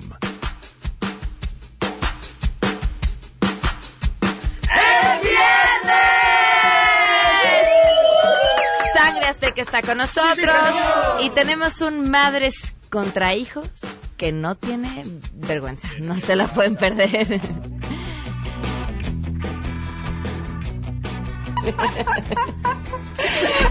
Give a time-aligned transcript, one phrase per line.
[8.93, 10.55] Sangre Azteca está con nosotros
[11.23, 12.53] y tenemos un Madres
[12.91, 13.67] contra Hijos
[14.17, 15.03] que no tiene
[15.33, 17.41] vergüenza, no se la pueden perder.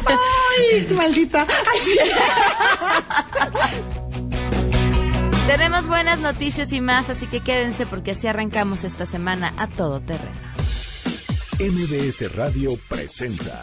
[0.07, 1.47] ¡Ay, maldita!
[5.47, 10.01] Tenemos buenas noticias y más, así que quédense porque así arrancamos esta semana a todo
[10.01, 10.41] terreno.
[11.59, 13.63] MBS Radio presenta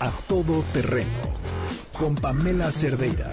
[0.00, 1.38] A Todo Terreno
[1.96, 3.30] con Pamela Cerdeira.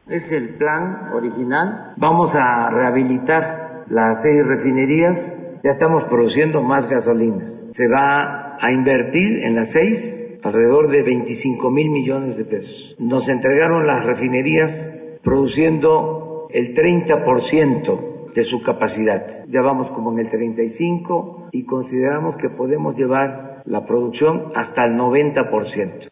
[0.08, 1.94] Es el plan original.
[1.98, 5.36] Vamos a rehabilitar las seis refinerías.
[5.64, 7.66] Ya estamos produciendo más gasolinas.
[7.72, 10.00] Se va a invertir en las seis
[10.44, 12.96] alrededor de 25 mil millones de pesos.
[13.00, 14.90] Nos entregaron las refinerías
[15.24, 19.46] produciendo el 30% de su capacidad.
[19.48, 24.94] Ya vamos como en el 35 y consideramos que podemos llevar la producción hasta el
[24.94, 26.10] 90%.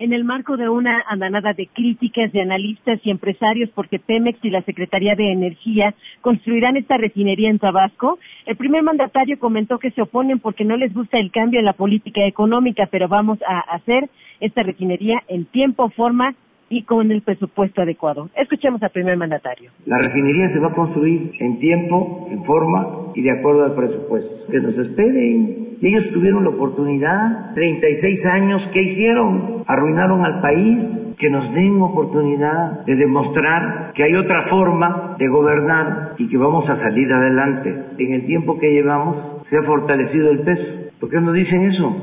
[0.00, 4.48] En el marco de una andanada de críticas de analistas y empresarios porque Pemex y
[4.48, 10.00] la Secretaría de Energía construirán esta refinería en Tabasco, el primer mandatario comentó que se
[10.00, 14.08] oponen porque no les gusta el cambio en la política económica, pero vamos a hacer
[14.40, 16.34] esta refinería en tiempo, forma
[16.70, 18.30] y con el presupuesto adecuado.
[18.36, 19.72] Escuchemos al primer mandatario.
[19.86, 24.50] La refinería se va a construir en tiempo, en forma y de acuerdo al presupuesto.
[24.50, 25.76] Que nos esperen.
[25.82, 29.64] Ellos tuvieron la oportunidad, 36 años, ¿qué hicieron?
[29.66, 30.98] Arruinaron al país.
[31.18, 36.70] Que nos den oportunidad de demostrar que hay otra forma de gobernar y que vamos
[36.70, 37.70] a salir adelante.
[37.98, 40.90] En el tiempo que llevamos se ha fortalecido el peso.
[41.00, 41.94] ¿Por qué no dicen eso?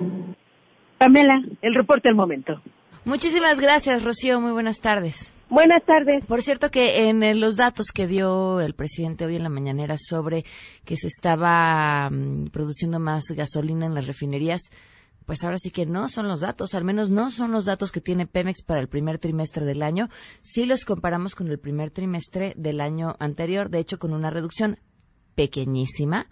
[0.99, 2.61] Pamela, el reporte del momento.
[3.07, 4.41] Muchísimas gracias, Rocío.
[4.41, 5.31] Muy buenas tardes.
[5.47, 6.25] Buenas tardes.
[6.25, 9.95] Por cierto que en eh, los datos que dio el presidente hoy en la mañanera
[9.97, 10.43] sobre
[10.83, 14.59] que se estaba mm, produciendo más gasolina en las refinerías,
[15.25, 18.01] pues ahora sí que no son los datos, al menos no son los datos que
[18.01, 20.09] tiene Pemex para el primer trimestre del año,
[20.41, 24.79] si los comparamos con el primer trimestre del año anterior, de hecho con una reducción
[25.33, 26.27] pequeñísima,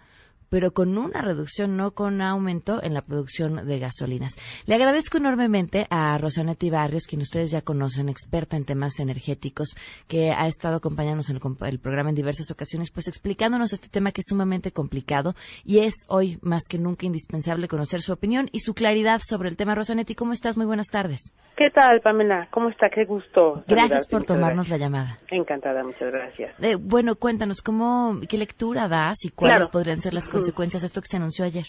[0.48, 4.36] pero con una reducción, no con aumento en la producción de gasolinas.
[4.66, 9.76] Le agradezco enormemente a Rosanetti Barrios, quien ustedes ya conocen, experta en temas energéticos,
[10.08, 14.12] que ha estado acompañándonos en el, el programa en diversas ocasiones, pues explicándonos este tema
[14.12, 15.34] que es sumamente complicado
[15.64, 19.56] y es hoy más que nunca indispensable conocer su opinión y su claridad sobre el
[19.56, 19.74] tema.
[19.74, 20.56] Rosanetti, ¿cómo estás?
[20.56, 21.32] Muy buenas tardes.
[21.56, 22.48] ¿Qué tal, Pamela?
[22.52, 22.90] ¿Cómo está?
[22.90, 23.64] Qué gusto.
[23.66, 25.18] Gracias por tomarnos la llamada.
[25.30, 26.54] Encantada, muchas gracias.
[26.62, 29.70] Eh, bueno, cuéntanos, ¿cómo, ¿qué lectura das y cuáles Claro.
[29.72, 31.66] podrían ser las consecuencias esto que se anunció ayer?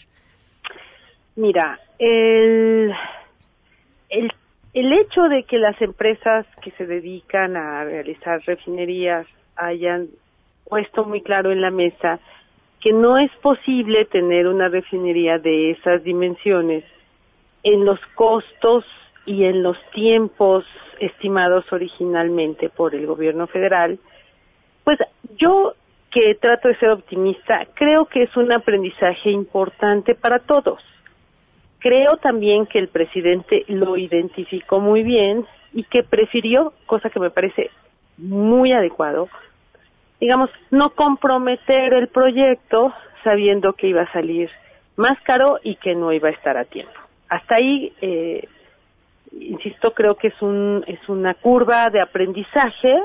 [1.36, 2.92] Mira, el,
[4.10, 4.32] el,
[4.74, 9.26] el hecho de que las empresas que se dedican a realizar refinerías
[9.56, 10.08] hayan
[10.68, 12.20] puesto muy claro en la mesa
[12.80, 16.84] que no es posible tener una refinería de esas dimensiones
[17.62, 18.84] en los costos
[19.26, 20.64] y en los tiempos
[21.00, 23.98] estimados originalmente por el gobierno federal,
[24.84, 24.98] pues
[25.36, 25.74] yo
[26.10, 30.80] que trato de ser optimista, creo que es un aprendizaje importante para todos.
[31.80, 37.30] Creo también que el presidente lo identificó muy bien y que prefirió, cosa que me
[37.30, 37.70] parece
[38.16, 39.28] muy adecuado,
[40.20, 44.50] digamos, no comprometer el proyecto sabiendo que iba a salir
[44.96, 46.92] más caro y que no iba a estar a tiempo.
[47.28, 48.48] Hasta ahí, eh,
[49.32, 53.00] insisto, creo que es, un, es una curva de aprendizaje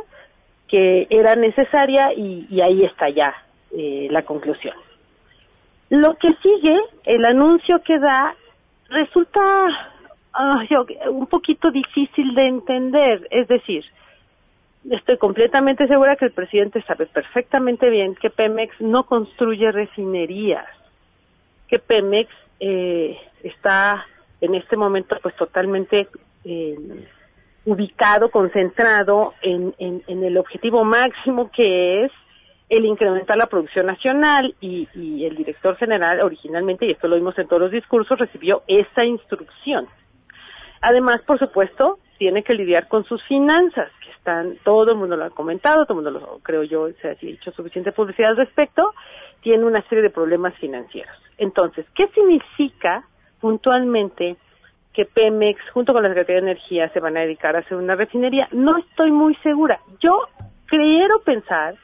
[0.68, 3.34] que era necesaria y, y ahí está ya
[3.72, 4.76] eh, la conclusión.
[5.90, 8.36] Lo que sigue, el anuncio que da,
[8.90, 9.42] resulta
[10.70, 13.28] yo, un poquito difícil de entender.
[13.30, 13.86] Es decir,
[14.90, 20.68] estoy completamente segura que el presidente sabe perfectamente bien que Pemex no construye refinerías,
[21.68, 22.30] que Pemex
[22.60, 24.06] eh, está
[24.42, 26.08] en este momento pues totalmente
[26.44, 26.76] eh,
[27.66, 32.12] ubicado, concentrado en, en, el objetivo máximo que es
[32.70, 37.38] el incrementar la producción nacional y, y el director general originalmente, y esto lo vimos
[37.38, 39.88] en todos los discursos, recibió esa instrucción.
[40.82, 45.26] Además, por supuesto, tiene que lidiar con sus finanzas, que están, todo el mundo lo
[45.26, 48.94] ha comentado, todo el mundo lo, creo yo, se ha dicho suficiente publicidad al respecto,
[49.42, 51.16] tiene una serie de problemas financieros.
[51.38, 53.06] Entonces, ¿qué significa
[53.40, 54.38] puntualmente
[54.94, 57.96] que Pemex, junto con la Secretaría de Energía, se van a dedicar a hacer una
[57.96, 58.48] refinería?
[58.52, 59.80] No estoy muy segura.
[60.00, 60.28] Yo
[60.68, 61.76] quiero pensar,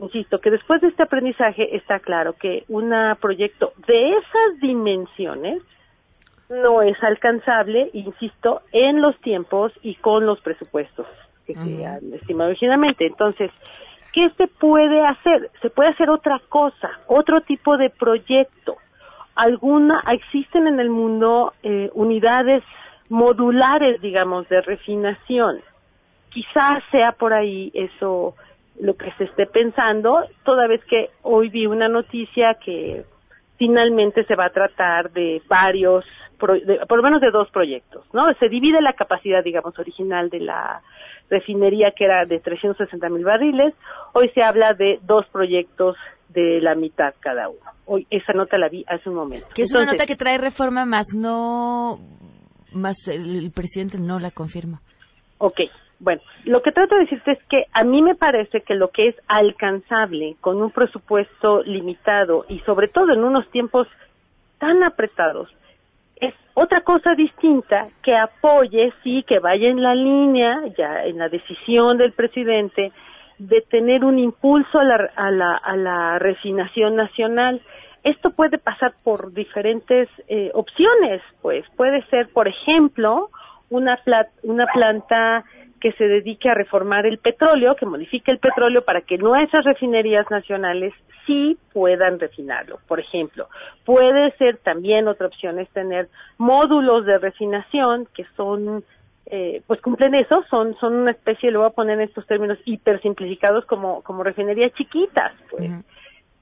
[0.00, 5.62] insisto, que después de este aprendizaje está claro que un proyecto de esas dimensiones
[6.48, 11.06] no es alcanzable, insisto, en los tiempos y con los presupuestos
[11.46, 13.06] que se han estimado originalmente.
[13.06, 13.50] Entonces,
[14.12, 15.50] ¿qué se puede hacer?
[15.60, 18.76] Se puede hacer otra cosa, otro tipo de proyecto.
[19.34, 22.62] Alguna, existen en el mundo eh, unidades
[23.08, 25.60] modulares, digamos, de refinación.
[26.30, 28.34] Quizás sea por ahí eso
[28.80, 33.04] lo que se esté pensando, toda vez que hoy vi una noticia que
[33.56, 36.04] finalmente se va a tratar de varios
[36.36, 38.24] por lo menos de dos proyectos, ¿no?
[38.38, 40.82] Se divide la capacidad, digamos, original de la
[41.30, 43.72] refinería que era de 360 mil barriles,
[44.12, 45.96] hoy se habla de dos proyectos
[46.34, 47.60] de la mitad cada uno.
[47.86, 49.46] Hoy esa nota la vi hace un momento.
[49.54, 52.00] Que es una nota que trae reforma más no
[52.72, 54.80] más el, presidente no la confirma.
[55.38, 55.60] Ok,
[56.00, 59.08] bueno, lo que trato de decirte es que a mí me parece que lo que
[59.08, 63.86] es alcanzable con un presupuesto limitado y sobre todo en unos tiempos
[64.58, 65.48] tan apretados
[66.16, 71.28] es otra cosa distinta que apoye, sí, que vaya en la línea, ya en la
[71.28, 72.92] decisión del presidente,
[73.38, 77.60] de tener un impulso a la, a la, a la refinación nacional.
[78.02, 83.30] Esto puede pasar por diferentes eh, opciones, pues puede ser, por ejemplo,
[83.70, 83.98] una,
[84.42, 85.44] una planta
[85.80, 90.30] que se dedique a reformar el petróleo, que modifique el petróleo para que nuestras refinerías
[90.30, 90.94] nacionales
[91.26, 92.78] sí puedan refinarlo.
[92.88, 93.48] Por ejemplo,
[93.84, 96.08] puede ser también otra opción es tener
[96.38, 98.82] módulos de refinación que son
[99.26, 102.58] eh, pues cumplen eso, son, son una especie, lo voy a poner en estos términos
[102.64, 105.70] hiper simplificados como, como refinerías chiquitas, pues.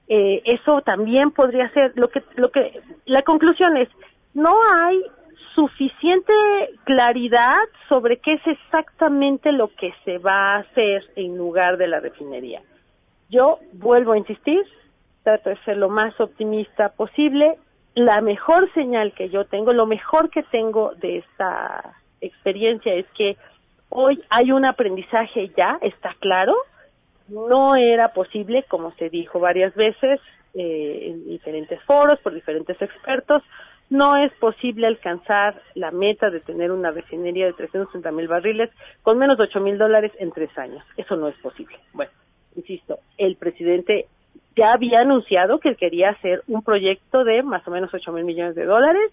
[0.09, 3.89] eh, eso también podría ser, lo que, lo que, la conclusión es,
[4.33, 5.01] no hay
[5.55, 6.33] suficiente
[6.83, 11.99] claridad sobre qué es exactamente lo que se va a hacer en lugar de la
[11.99, 12.61] refinería.
[13.29, 14.63] Yo vuelvo a insistir,
[15.23, 17.57] trato de ser lo más optimista posible.
[17.95, 21.93] La mejor señal que yo tengo, lo mejor que tengo de esta
[22.25, 23.37] experiencia es que
[23.89, 26.55] hoy hay un aprendizaje ya, está claro,
[27.27, 30.19] no era posible, como se dijo varias veces
[30.53, 33.43] eh, en diferentes foros por diferentes expertos,
[33.89, 38.69] no es posible alcanzar la meta de tener una refinería de 360 mil barriles
[39.03, 40.83] con menos de 8 mil dólares en tres años.
[40.97, 41.77] Eso no es posible.
[41.93, 42.11] Bueno,
[42.55, 44.07] insisto, el presidente
[44.55, 48.55] ya había anunciado que quería hacer un proyecto de más o menos 8 mil millones
[48.55, 49.11] de dólares.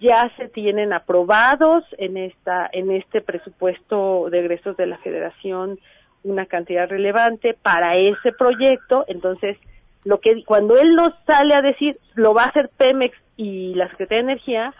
[0.00, 5.78] Ya se tienen aprobados en esta en este presupuesto de egresos de la Federación
[6.24, 9.04] una cantidad relevante para ese proyecto.
[9.08, 9.56] Entonces,
[10.04, 13.88] lo que cuando él nos sale a decir lo va a hacer Pemex y la
[13.90, 14.74] Secretaría de Energía,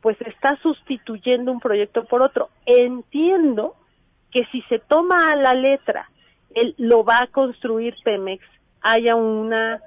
[0.00, 2.48] pues está sustituyendo un proyecto por otro.
[2.66, 3.74] Entiendo
[4.30, 6.08] que si se toma a la letra,
[6.54, 8.44] él lo va a construir Pemex,
[8.80, 9.80] haya una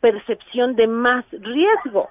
[0.00, 2.08] percepción de más riesgo,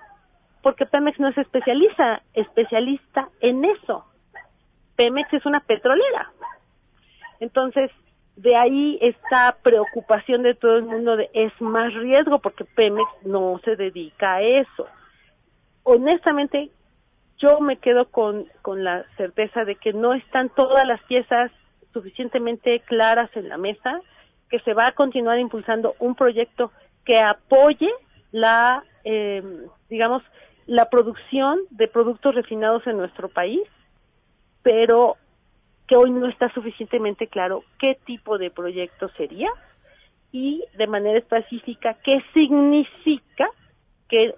[0.68, 4.04] porque Pemex no es especialista, especialista en eso.
[4.98, 6.30] Pemex es una petrolera.
[7.40, 7.90] Entonces,
[8.36, 13.62] de ahí esta preocupación de todo el mundo de es más riesgo porque Pemex no
[13.64, 14.88] se dedica a eso.
[15.84, 16.70] Honestamente,
[17.38, 21.50] yo me quedo con, con la certeza de que no están todas las piezas
[21.94, 24.02] suficientemente claras en la mesa,
[24.50, 26.74] que se va a continuar impulsando un proyecto
[27.06, 27.90] que apoye
[28.34, 29.42] la, eh,
[29.90, 30.24] digamos,
[30.68, 33.64] la producción de productos refinados en nuestro país,
[34.62, 35.16] pero
[35.88, 39.50] que hoy no está suficientemente claro qué tipo de proyecto sería
[40.34, 43.50] y de manera específica qué significa
[44.10, 44.36] que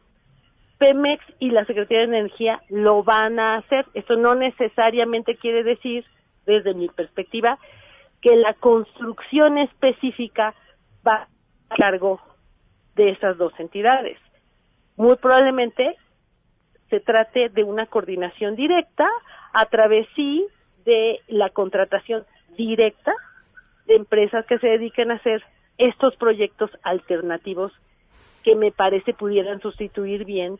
[0.78, 3.86] Pemex y la Secretaría de Energía lo van a hacer.
[3.94, 6.06] Esto no necesariamente quiere decir,
[6.46, 7.60] desde mi perspectiva,
[8.22, 10.54] que la construcción específica
[11.06, 11.28] va
[11.70, 12.22] a cargo
[12.96, 14.18] de esas dos entidades.
[14.96, 15.98] Muy probablemente
[16.90, 19.08] se trate de una coordinación directa
[19.54, 20.46] a través sí
[20.86, 22.26] de la contratación
[22.58, 23.14] directa
[23.86, 25.44] de empresas que se dediquen a hacer
[25.78, 27.72] estos proyectos alternativos
[28.44, 30.60] que me parece pudieran sustituir bien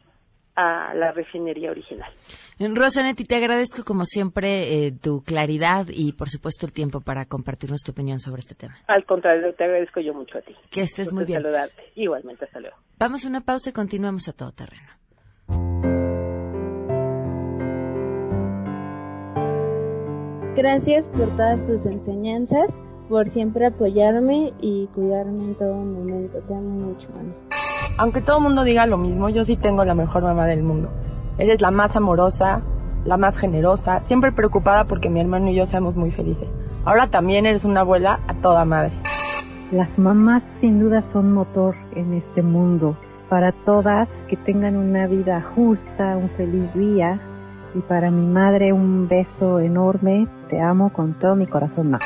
[0.56, 2.12] a la refinería original.
[2.60, 7.82] Rosanetti, te agradezco como siempre eh, tu claridad y por supuesto el tiempo para compartirnos
[7.82, 8.76] tu opinión sobre este tema.
[8.88, 10.54] Al contrario, te agradezco yo mucho a ti.
[10.70, 11.42] Que estés Gusto muy en bien.
[11.42, 11.84] saludarte.
[11.96, 12.76] Igualmente, hasta luego.
[12.98, 14.99] Vamos a una pausa y continuamos a todo terreno.
[20.60, 26.40] Gracias por todas tus enseñanzas, por siempre apoyarme y cuidarme en todo momento.
[26.40, 27.32] Te amo mucho, Ana.
[27.98, 30.90] Aunque todo el mundo diga lo mismo, yo sí tengo la mejor mamá del mundo.
[31.38, 32.62] Eres la más amorosa,
[33.06, 36.50] la más generosa, siempre preocupada porque mi hermano y yo seamos muy felices.
[36.84, 38.92] Ahora también eres una abuela a toda madre.
[39.72, 42.98] Las mamás sin duda son motor en este mundo.
[43.30, 47.22] Para todas que tengan una vida justa, un feliz día.
[47.76, 50.28] Y para mi madre un beso enorme.
[50.50, 52.00] Te amo con todo mi corazón, ma.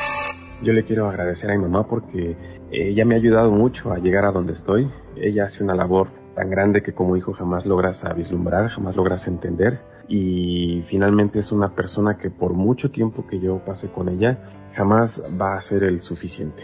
[0.62, 2.36] Yo le quiero agradecer a mi mamá porque
[2.70, 4.90] ella me ha ayudado mucho a llegar a donde estoy.
[5.16, 9.80] Ella hace una labor tan grande que como hijo jamás logras vislumbrar, jamás logras entender.
[10.08, 14.38] Y finalmente es una persona que por mucho tiempo que yo pase con ella,
[14.74, 16.62] jamás va a ser el suficiente.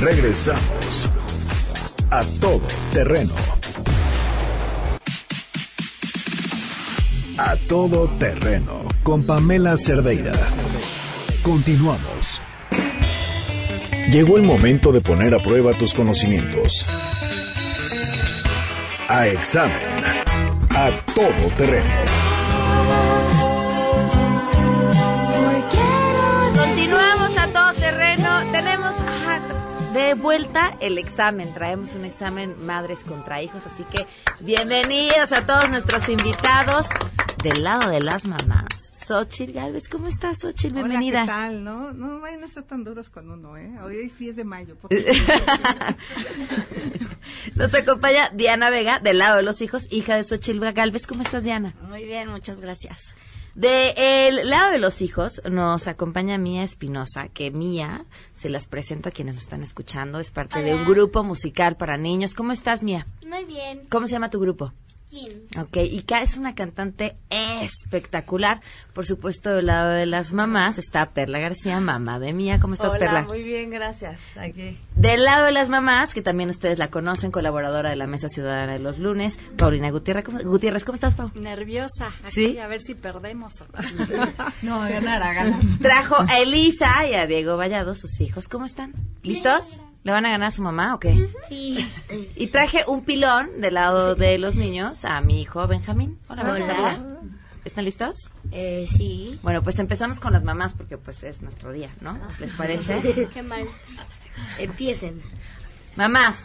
[0.00, 1.27] Regresamos
[2.10, 2.62] a todo
[2.92, 3.34] terreno.
[7.36, 10.32] A todo terreno con Pamela Cerdeira.
[11.42, 12.40] Continuamos.
[14.10, 16.86] Llegó el momento de poner a prueba tus conocimientos.
[19.08, 20.02] A examen.
[20.70, 22.27] A todo terreno.
[29.98, 31.52] De vuelta el examen.
[31.52, 34.06] Traemos un examen madres contra hijos, así que
[34.38, 36.86] bienvenidos a todos nuestros invitados
[37.42, 38.68] del lado de las mamás.
[39.04, 40.74] Xochitl Galvez, ¿cómo estás, Xochitl?
[40.74, 41.24] Bienvenida.
[41.24, 41.64] Hola, ¿qué tal?
[41.64, 43.72] No, no vayan a estar tan duros con uno, ¿eh?
[43.82, 44.76] Hoy es 10 de mayo.
[47.56, 51.08] Nos acompaña Diana Vega, del lado de los hijos, hija de Xochitl Galvez.
[51.08, 51.74] ¿Cómo estás, Diana?
[51.88, 53.12] Muy bien, muchas gracias.
[53.58, 59.12] Del lado de los hijos nos acompaña Mía Espinosa, que Mía, se las presento a
[59.12, 62.34] quienes nos están escuchando, es parte de un grupo musical para niños.
[62.34, 63.08] ¿Cómo estás, Mía?
[63.26, 63.84] Muy bien.
[63.90, 64.72] ¿Cómo se llama tu grupo?
[65.08, 65.28] Kim.
[65.58, 68.60] Ok, y Ka es una cantante espectacular.
[68.92, 72.58] Por supuesto, del lado de las mamás está Perla García, mamá de Mía.
[72.60, 73.22] ¿Cómo estás, Hola, Perla?
[73.22, 74.20] muy bien, gracias.
[74.36, 74.78] Aquí.
[74.96, 78.74] Del lado de las mamás, que también ustedes la conocen, colaboradora de la Mesa Ciudadana
[78.74, 80.24] de los lunes, Paulina Gutiérrez.
[80.24, 81.30] ¿Cómo, Gutiérrez, ¿cómo estás, Pau?
[81.34, 82.08] Nerviosa.
[82.22, 82.58] Aquí, ¿Sí?
[82.58, 83.54] A ver si perdemos.
[84.62, 85.60] No, a ganar, a ganar.
[85.80, 88.48] Trajo a Elisa y a Diego Vallado, sus hijos.
[88.48, 88.92] ¿Cómo están?
[89.22, 89.78] ¿Listos?
[90.04, 91.28] ¿Le van a ganar a su mamá o qué?
[91.48, 91.86] Sí.
[92.36, 96.18] Y traje un pilón del lado de los niños a mi hijo Benjamín.
[96.28, 96.52] Hola, Hola.
[96.52, 97.38] Benjamín.
[97.64, 98.32] ¿Están listos?
[98.52, 99.38] Eh, sí.
[99.42, 102.18] Bueno, pues empezamos con las mamás porque pues es nuestro día, ¿no?
[102.38, 103.28] ¿Les parece?
[103.34, 103.66] Qué mal.
[104.58, 105.20] Empiecen.
[105.96, 106.36] Mamás,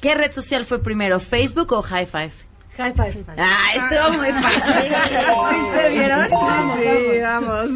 [0.00, 2.32] ¿qué red social fue primero, Facebook o High Five?
[2.76, 3.24] High five.
[3.38, 4.94] Ah, estuvo muy fácil.
[5.74, 6.28] ¿Se vieron?
[6.30, 7.70] Vamos, Sí, vamos.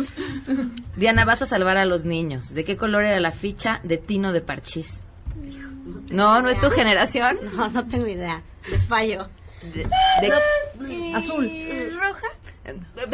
[0.97, 2.53] Diana, vas a salvar a los niños.
[2.55, 5.01] ¿De qué color era la ficha de Tino de Parchís?
[6.11, 7.39] No, no es tu generación.
[7.57, 8.43] No, no tengo idea.
[8.71, 9.29] Les fallo.
[9.63, 9.89] De-
[10.21, 11.51] de- Azul.
[12.01, 12.27] ¿Roja?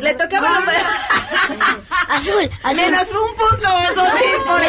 [0.02, 0.58] le tocaba
[2.08, 2.76] Azul, azul.
[2.76, 4.60] menos un punto, Xochitl, por.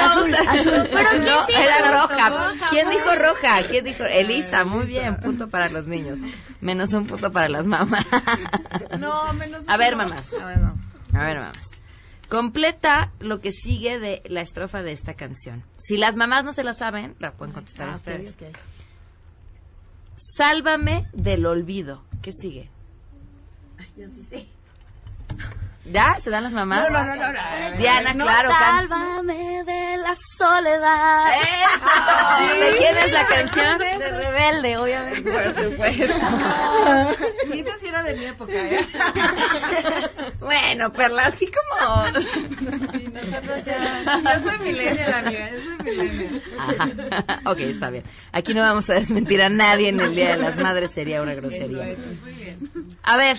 [0.00, 0.88] Azul, azul.
[0.90, 2.52] ¿Pero qué No, era roja.
[2.70, 3.62] ¿Quién dijo roja?
[3.68, 4.04] ¿Quién dijo?
[4.04, 6.20] Elisa, muy bien, punto para los niños.
[6.60, 8.04] Menos un punto para las mamás.
[8.98, 9.64] No, menos.
[9.68, 10.32] A ver, mamás.
[10.34, 10.74] A ver, no.
[11.18, 11.70] A ver, mamás.
[12.28, 15.64] Completa lo que sigue de la estrofa de esta canción.
[15.78, 18.36] Si las mamás no se la saben, la pueden contestar Ah, ustedes.
[20.34, 22.02] Sálvame del olvido.
[22.22, 22.70] ¿Qué sigue?
[25.84, 26.16] ¿Ya?
[26.20, 26.88] ¿Se dan las mamás?
[26.90, 27.76] No, no, no, no, no.
[27.76, 28.50] Diana, No, claro.
[28.50, 31.24] can- Sálvame de la soledad.
[31.40, 32.54] ¡Eso!
[32.54, 33.78] ¿De quién es la canción?
[33.78, 35.22] De rebelde, obviamente.
[35.32, 36.14] Por supuesto.
[37.52, 38.86] y esa sí era de mi época, ¿eh?
[40.40, 42.04] Bueno, Perla, así como...
[42.10, 44.02] Nosotros ya...
[44.22, 45.50] Yo soy millennial, amiga.
[45.50, 46.42] Yo soy millennial.
[46.58, 47.40] Ajá.
[47.50, 48.04] Ok, está bien.
[48.32, 51.34] Aquí no vamos a desmentir a nadie en el Día de las Madres, sería una
[51.34, 51.88] grosería.
[51.90, 52.98] Eso es, muy bien.
[53.02, 53.38] A ver,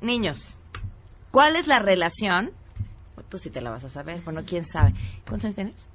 [0.00, 0.56] niños,
[1.34, 2.52] ¿cuál es la relación?
[3.28, 4.94] Tú sí te la vas a saber, bueno, quién sabe.
[5.26, 5.88] ¿Cuántos años tienes?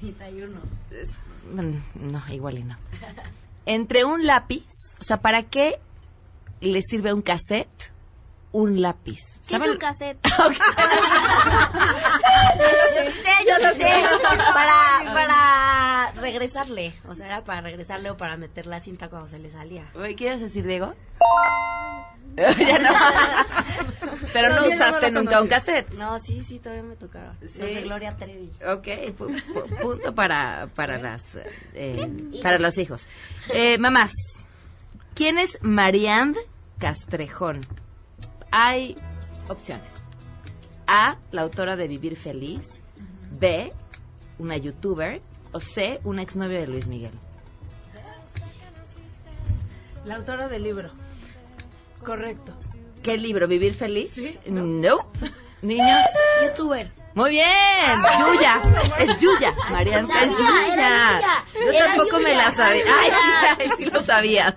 [0.00, 0.60] 31.
[0.90, 1.18] Es-
[1.52, 2.76] mm, No, igual y no.
[3.66, 4.64] Entre un lápiz,
[5.00, 5.78] o sea, ¿para qué
[6.60, 7.92] le sirve un cassette
[8.54, 9.18] un lápiz?
[9.46, 9.70] ¿Qué es ¿Saben?
[9.72, 10.18] un cassette?
[12.56, 12.64] Yo
[13.02, 13.92] sí sé, yo sí sé.
[14.22, 16.94] Para, para regresarle.
[17.08, 19.84] O sea, era para regresarle o para meter la cinta cuando se le salía.
[19.94, 20.94] ¿Me ¿Quieres decir, Diego?
[22.36, 22.90] Ya no.
[24.32, 25.92] Pero no usaste lo nunca un cassette.
[25.94, 27.36] No, sí, sí, todavía me tocaron.
[27.40, 28.50] Los de Gloria Trevi.
[28.66, 31.38] Ok, pu- pu- punto para, para las
[31.74, 32.08] eh,
[32.42, 33.06] para los hijos.
[33.52, 34.10] Eh, mamás,
[35.14, 36.36] ¿quién es Marianne
[36.80, 37.60] Castrejón?
[38.56, 38.94] Hay
[39.48, 40.04] opciones.
[40.86, 42.84] A, la autora de Vivir Feliz.
[43.32, 43.72] B,
[44.38, 45.20] una youtuber.
[45.50, 47.10] O C, un exnovio de Luis Miguel.
[50.04, 50.90] La autora del libro.
[52.04, 52.52] Correcto.
[53.02, 53.48] ¿Qué libro?
[53.48, 54.38] ¿Vivir Feliz?
[54.46, 55.10] No.
[55.62, 56.06] Niños.
[56.44, 56.92] Youtuber.
[57.14, 57.46] Muy bien.
[58.20, 58.62] Yuya.
[59.00, 59.52] Es Yuya.
[59.80, 60.06] Era Es
[60.38, 61.44] Yuya.
[61.54, 62.84] Yo Era tampoco me la sabía.
[63.00, 63.10] Ay,
[63.58, 64.54] ay, sí lo sabías.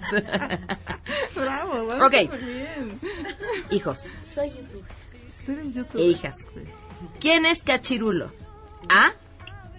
[1.36, 2.06] Bravo, bravo.
[2.06, 2.14] Ok.
[3.70, 4.52] Hijos Soy
[5.74, 6.02] youtuber.
[6.02, 6.36] E hijas.
[7.20, 8.32] ¿Quién es Cachirulo?
[8.90, 9.12] A.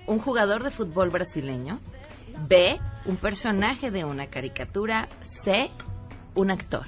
[0.07, 1.81] Un jugador de fútbol brasileño.
[2.49, 2.81] B.
[3.05, 5.09] Un personaje de una caricatura.
[5.23, 5.71] C.
[6.35, 6.87] Un actor.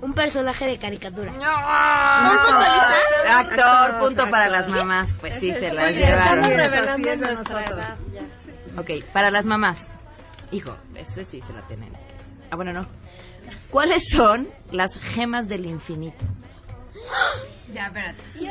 [0.00, 1.32] Un personaje de caricatura.
[1.32, 3.38] ¿Un futbolista?
[3.40, 5.14] Actor, punto para las mamás.
[5.20, 6.44] Pues sí, se las llevaron.
[6.44, 7.78] estamos Revelando así es de nuestra nosotros.
[7.78, 8.80] edad, ya.
[8.80, 9.78] Ok, para las mamás.
[10.50, 11.92] Hijo, este sí se la tienen.
[12.50, 12.86] Ah, bueno, no.
[13.70, 16.24] ¿Cuáles son las gemas del infinito?
[17.72, 18.22] Ya, espérate.
[18.40, 18.48] la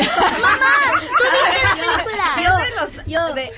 [1.75, 2.35] película?
[2.43, 3.05] Yo de los...
[3.07, 3.33] Yo.
[3.33, 3.51] De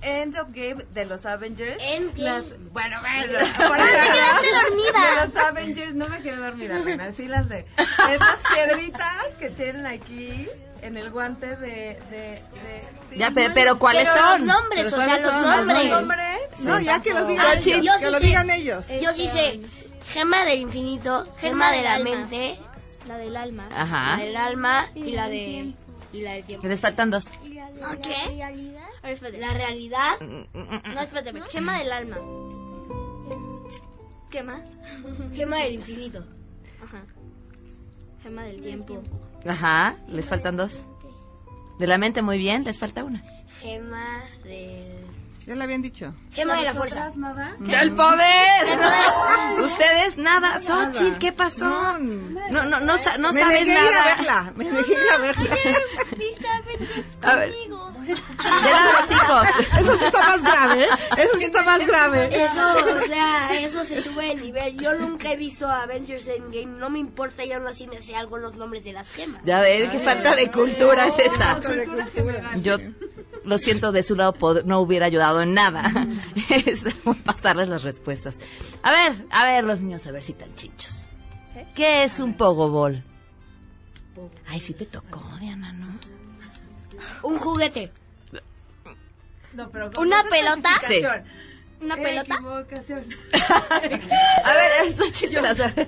[0.00, 1.82] End of Game de los Avengers.
[1.82, 2.22] Endgame.
[2.22, 3.38] Las- bueno, bueno.
[3.58, 5.20] Ah, te quedaste dormida.
[5.20, 7.12] De los Avengers, no me quedé dormida, reina.
[7.16, 7.66] Sí las de...
[7.76, 10.48] Esas piedritas que tienen aquí
[10.82, 11.98] en el guante de...
[12.10, 12.42] de,
[13.10, 14.46] de- Ya, pe- pero ¿cuáles Pero son?
[14.46, 15.42] los nombres, Pero o sea, ¿cuáles los son?
[15.66, 15.84] nombres.
[15.84, 16.38] ¿Los nombres?
[16.60, 17.84] No, ya que los digan Ah, ellos.
[17.84, 18.26] yo Que sí lo sé.
[18.26, 18.84] digan ellos.
[19.02, 19.60] Yo sí sé.
[20.12, 22.58] Gema del infinito, gema de la mente,
[23.06, 23.68] La del alma.
[23.72, 24.16] Ajá.
[24.16, 25.72] la del alma y la de
[26.12, 26.66] y la del tiempo.
[26.66, 27.28] Les faltan dos.
[28.02, 28.34] ¿Qué?
[28.36, 28.82] realidad?
[29.02, 29.38] A ver, espérate.
[29.38, 30.20] La realidad.
[30.20, 31.50] Mm, No, espérate, espérate.
[31.50, 32.16] gema del alma.
[34.30, 34.60] ¿Qué más?
[35.34, 36.24] Gema del infinito.
[36.84, 37.02] Ajá.
[38.22, 39.02] Gema del tiempo.
[39.46, 40.80] Ajá, les faltan dos.
[41.78, 43.22] De la mente, muy bien, les falta una.
[43.60, 44.97] Gema del
[45.48, 46.12] Ya lo habían dicho.
[46.34, 47.10] Gema de la fuerza.
[47.16, 47.56] nada?
[47.66, 48.68] ¡El poder!
[48.68, 49.60] El poder.
[49.62, 50.60] Ustedes nada.
[50.60, 51.64] Xochitl, ¿qué pasó?
[51.64, 54.04] No, no, no, sa- no me sabes negué a ir a nada.
[54.16, 54.52] verla.
[54.56, 55.56] Me negué a ir a verla.
[56.18, 57.50] ¿Viste Avengers A ver.
[57.52, 59.48] De los hijos.
[59.78, 60.88] Eso sí está más grave, ¿eh?
[61.18, 62.44] Eso sí está más grave.
[62.44, 64.78] Eso, o sea, eso se sube de nivel.
[64.78, 66.66] Yo nunca he visto Avengers Endgame.
[66.78, 69.40] No me importa y aún así me sé algo los nombres de las gemas.
[69.44, 71.36] Ya ver, qué falta de cultura es esa.
[71.54, 72.50] Falta de cultura.
[72.56, 72.76] Yo
[73.48, 74.34] lo siento, de su lado
[74.64, 75.90] no hubiera ayudado en nada.
[76.48, 76.84] Es
[77.24, 78.36] pasarles las respuestas.
[78.82, 81.08] A ver, a ver, los niños, a ver si tan chinchos.
[81.74, 83.02] ¿Qué es un pogobol?
[84.46, 85.88] Ay, sí te tocó, Diana, ¿no?
[87.22, 87.92] Un juguete.
[89.54, 90.70] No, pero ¿Una pelota?
[91.80, 92.34] ¿Una pelota?
[92.34, 93.04] Equivocación.
[94.44, 95.86] A ver, eso chido la sabe.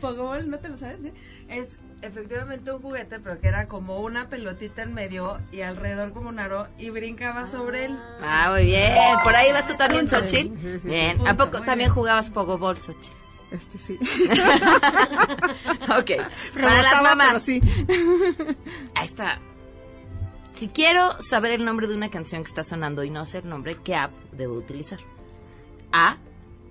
[0.00, 0.98] Pogobol, ¿no te lo sabes?
[1.04, 1.12] eh?
[1.48, 1.68] Es
[2.02, 6.38] efectivamente un juguete, pero que era como una pelotita en medio y alrededor como un
[6.38, 7.98] aro y brincaba sobre él.
[8.20, 8.92] Ah, muy bien.
[9.22, 10.78] Por ahí vas tú también, Xochitl.
[10.86, 11.26] Bien.
[11.26, 13.16] ¿A poco también jugabas pogobol, Xochitl?
[13.50, 13.98] Este sí.
[15.98, 16.10] Ok.
[16.54, 17.42] Para las mamás.
[17.42, 17.60] sí.
[18.94, 19.38] Ahí está.
[20.54, 23.48] Si quiero saber el nombre de una canción que está sonando y no sé el
[23.48, 25.00] nombre, ¿qué app debo utilizar?
[25.92, 26.16] A.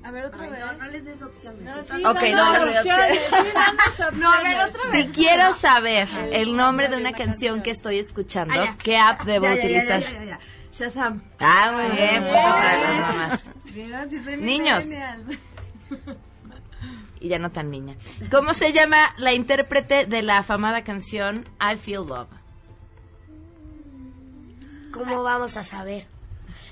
[0.04, 0.60] A ver, otra vez.
[0.60, 1.88] No, no les des opciones.
[1.88, 5.06] sí, Ok, no, no, no, No, a ver, otra vez.
[5.06, 8.76] Si quiero saber el nombre de una canción que estoy escuchando, Ah.
[8.82, 10.00] ¿qué app debo Ya, ya, ya, utilizar?
[10.02, 10.40] ya, ya, ya.
[10.74, 11.22] Shazam.
[11.40, 13.50] Ah, muy bien, punto para las mamás.
[13.76, 14.86] Mira, sí soy Niños.
[17.20, 17.96] Y ya no tan niña.
[18.32, 22.30] ¿Cómo se llama la intérprete de la afamada canción I Feel Love?
[24.92, 26.08] ¿Cómo vamos a saber?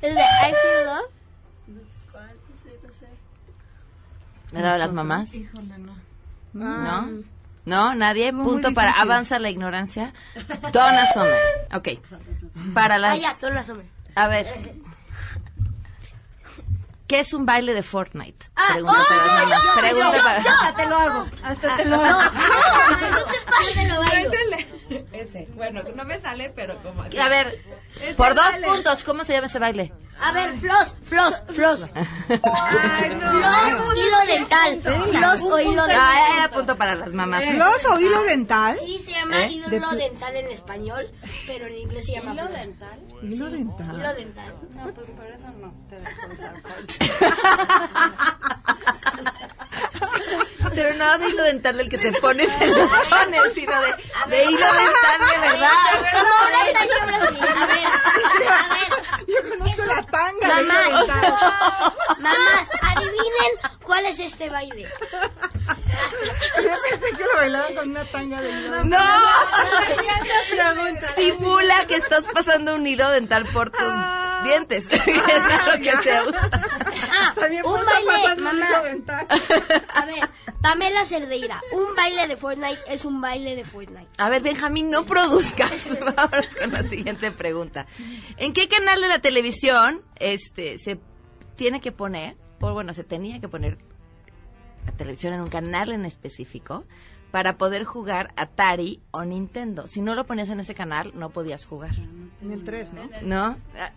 [0.01, 1.11] ¿Es de I Feel Love?
[4.53, 5.33] ¿Era de las mamás?
[5.33, 5.95] Híjole, no.
[6.53, 7.07] ¿No?
[7.65, 7.93] ¿No?
[7.95, 8.31] ¿Nadie?
[8.31, 9.11] Muy Punto para difícil.
[9.11, 10.13] avanza la ignorancia.
[10.73, 11.37] Donna Summer.
[11.73, 11.89] Ok.
[12.73, 13.13] Para las...
[13.17, 13.87] Ah, ya, son las hombres.
[14.15, 14.73] A ver.
[17.07, 18.45] ¿Qué es un baile de Fortnite?
[18.55, 20.43] Ah, Pregunta oh, para yo, yo, Pregunta yo, para...
[20.43, 20.49] yo.
[20.49, 21.25] Hasta te lo hago.
[21.43, 22.21] Hasta te lo No, hago.
[22.21, 24.31] no, no te pases de lo bailo.
[25.19, 25.47] Ese.
[25.55, 27.17] Bueno, no me sale, pero como así.
[27.17, 27.61] A ver,
[27.99, 29.91] Ese por dos puntos, ¿cómo se llama ese baile?
[30.21, 31.87] A ver, floss, floss, floss.
[32.43, 33.31] Ay, no.
[33.31, 34.81] Floss, hilo dental.
[34.81, 35.97] Floss o hilo dental.
[35.97, 37.43] Ah, era punto para las mamás.
[37.53, 38.75] ¿Los o hilo dental?
[38.79, 39.51] Sí, se llama ¿Eh?
[39.51, 41.09] hilo dental en español,
[41.47, 42.51] pero en inglés se llama floss.
[42.51, 42.99] dental?
[43.21, 43.95] Hilo dental.
[43.95, 44.53] Hilo dental.
[44.75, 46.53] No, pues por eso no te dejo usar
[50.75, 53.87] Pero no de hilo dental del que te pones en los chones, sino de,
[54.29, 55.69] de hilo dental de verdad.
[56.13, 57.47] Yo Brasil.
[57.57, 57.85] A ver,
[58.49, 58.89] a ver.
[59.27, 60.61] Yo conozco la tanga
[62.19, 63.51] mamás, adivinen
[63.83, 64.87] cuál es este baile.
[65.89, 68.83] Yo pensé que lo bailaban con una tanga de hilo.
[68.83, 68.97] No,
[71.15, 73.93] simula que estás pasando un hilo dental por tus
[74.43, 74.87] dientes.
[74.91, 76.49] Eso es lo que se usa.
[77.11, 78.81] Ah, También un baile, pasando un hilo mamá.
[78.83, 79.27] dental.
[79.93, 80.29] A ver,
[80.61, 84.09] Pamela Cerdeira, un baile de Fortnite es un baile de Fortnite.
[84.17, 85.71] A ver, Benjamín, no produzcas.
[86.15, 87.85] Vamos con la siguiente pregunta.
[88.37, 90.99] ¿En qué canal de la televisión este se
[91.55, 93.77] tiene que poner, o bueno, se tenía que poner
[94.85, 96.85] la televisión en un canal en específico
[97.31, 99.87] para poder jugar Atari o Nintendo?
[99.87, 101.91] Si no lo ponías en ese canal, no podías jugar.
[102.41, 103.01] En el 3, ¿no?
[103.21, 103.57] ¿No?
[103.77, 103.91] Ah,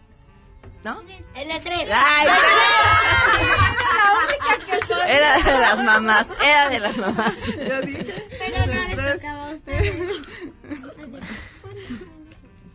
[0.85, 1.01] ¿No?
[1.35, 1.88] En el 3.
[1.92, 2.29] Ay,
[5.09, 7.33] Era de las mamás, era de las mamás.
[7.57, 8.29] Ya dije.
[8.38, 10.21] Pero no les tocaba a ustedes.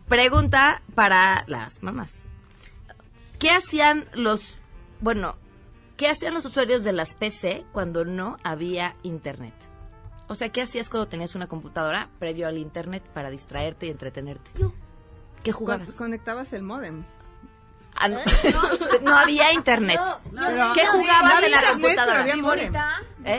[0.08, 2.22] Pregunta para las mamás.
[3.38, 4.56] ¿Qué hacían los,
[5.00, 5.36] bueno,
[5.98, 9.52] qué hacían los usuarios de las PC cuando no había internet?
[10.28, 14.50] O sea, ¿qué hacías cuando tenías una computadora previo al internet para distraerte y entretenerte?
[15.42, 15.88] ¿Qué jugabas?
[15.88, 17.04] Con- Conectabas el modem.
[17.94, 18.18] Ah, no,
[19.02, 19.98] no había internet.
[20.24, 22.06] Pero- ¿Qué No jugabas había en la internet, computadora?
[22.06, 22.74] pero había modem.
[23.24, 23.36] ¿Eh?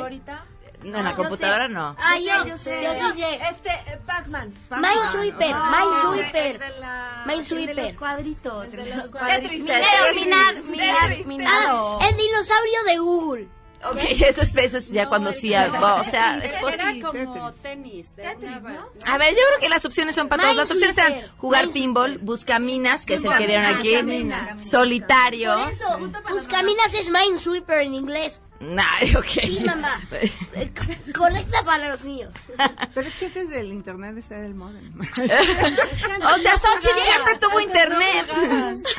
[0.84, 1.96] En la computadora no.
[2.00, 3.14] Ah, Yo yo, sé, yo yo sé.
[3.16, 3.40] sí sé.
[3.50, 4.54] Este, eh, Pac-Man.
[4.72, 5.72] Minesweeper, No,
[6.12, 6.54] Minesweeper.
[6.54, 7.70] el de la- Minesweeper.
[7.70, 8.66] el de los cuadritos.
[8.66, 9.42] el de los Tetris, cuadritos.
[9.42, 12.10] Tetris, minar, Tetris.
[12.10, 13.48] El dinosaurio de Google.
[13.82, 16.62] Ok, eso es, eso es ya cuando sí, algo, o sea, es Era
[17.02, 18.14] como tenis.
[18.16, 20.58] de una- A ver, yo creo que las opciones son para todos.
[20.58, 24.70] Las opciones eran jugar pinball, buscaminas, que es el que dieron aquí, buscaminas.
[24.70, 25.54] solitario.
[25.54, 25.86] Por eso,
[26.30, 28.42] Buscaminas es Minesweeper en inglés.
[28.78, 29.26] Ay, ok.
[29.26, 30.02] Sí, mamá.
[30.76, 32.34] Co- Correcta para los niños.
[32.94, 34.84] Pero es que desde el internet ese era el modem.
[35.00, 38.28] o sea, Xochitl siempre tuvo internet.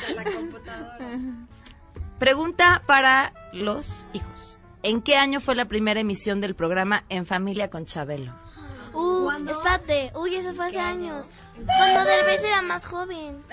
[0.09, 1.09] De la computadora.
[2.19, 4.59] Pregunta para los hijos.
[4.83, 8.35] ¿En qué año fue la primera emisión del programa En Familia con Chabelo?
[8.93, 10.13] Uh, espérate.
[10.15, 11.29] Uy, eso fue hace años.
[11.65, 13.45] Cuando Derbez era más joven.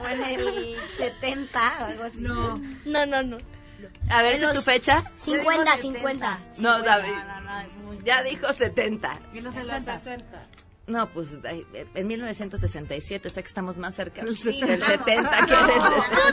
[0.00, 2.16] O en el 70 o algo así.
[2.18, 2.60] No.
[2.84, 3.38] No, no, no.
[4.10, 5.04] A ver, ¿esa es tu fecha?
[5.14, 6.38] 50, 50.
[6.58, 7.12] No, David.
[7.12, 7.98] No, no, muy...
[8.04, 9.20] Ya dijo 70.
[9.32, 10.00] Y los 60.
[10.86, 11.38] No, pues
[11.94, 14.86] en 1967, o sea que estamos más cerca El del 70.
[14.86, 15.66] 70 que del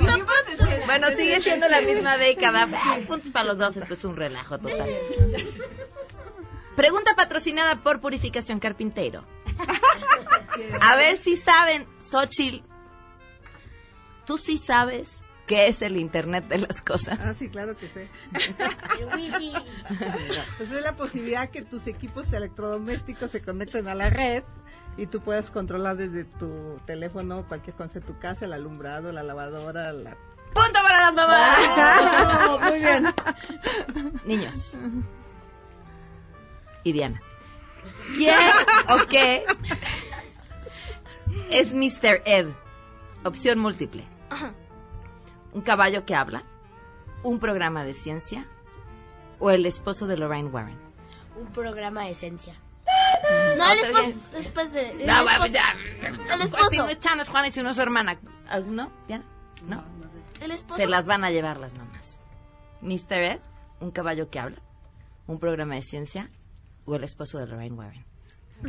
[0.05, 0.85] 60.
[0.85, 2.67] Bueno, sigue siendo la misma década.
[3.07, 4.89] Puntos para los dos, esto es un relajo total.
[6.75, 9.23] Pregunta patrocinada por Purificación Carpintero.
[10.81, 12.65] A ver si saben, Xochitl,
[14.25, 15.20] ¿tú sí sabes
[15.51, 17.19] qué es el Internet de las cosas?
[17.21, 18.07] Ah, sí, claro que sé.
[18.97, 19.51] El wifi.
[20.57, 24.43] Pues es la posibilidad que tus equipos electrodomésticos se conecten a la red
[24.95, 29.23] y tú puedas controlar desde tu teléfono cualquier cosa de tu casa, el alumbrado, la
[29.23, 30.15] lavadora, la...
[30.53, 32.49] ¡Punto para las mamás!
[32.49, 33.07] Oh, muy bien.
[34.23, 34.77] Niños.
[36.83, 37.21] Y Diana.
[38.15, 38.35] ¿Quién
[38.87, 39.45] o qué
[41.49, 42.21] es Mr.
[42.25, 42.47] Ed?
[43.25, 44.05] Opción múltiple.
[45.53, 46.43] Un caballo que habla,
[47.23, 48.47] un programa de ciencia
[49.39, 50.77] o el esposo de Lorraine Warren.
[51.39, 52.55] Un programa de esencia.
[53.57, 54.31] No, el esposo.
[54.37, 54.91] Después de.
[54.91, 55.25] El No, esposo.
[55.25, 55.75] vamos ya.
[56.33, 56.87] El esposo.
[56.99, 58.17] Chano, es Juana y si no es su hermana.
[58.65, 58.91] ¿No?
[59.07, 59.25] ¿Diana?
[59.67, 59.83] No.
[60.39, 60.77] El esposo.
[60.79, 62.19] Se las van a llevar las mamás.
[62.81, 63.13] Mr.
[63.13, 63.39] Ed,
[63.79, 64.57] un caballo que habla,
[65.27, 66.29] un programa de ciencia
[66.85, 68.05] o el esposo de Lorraine Warren.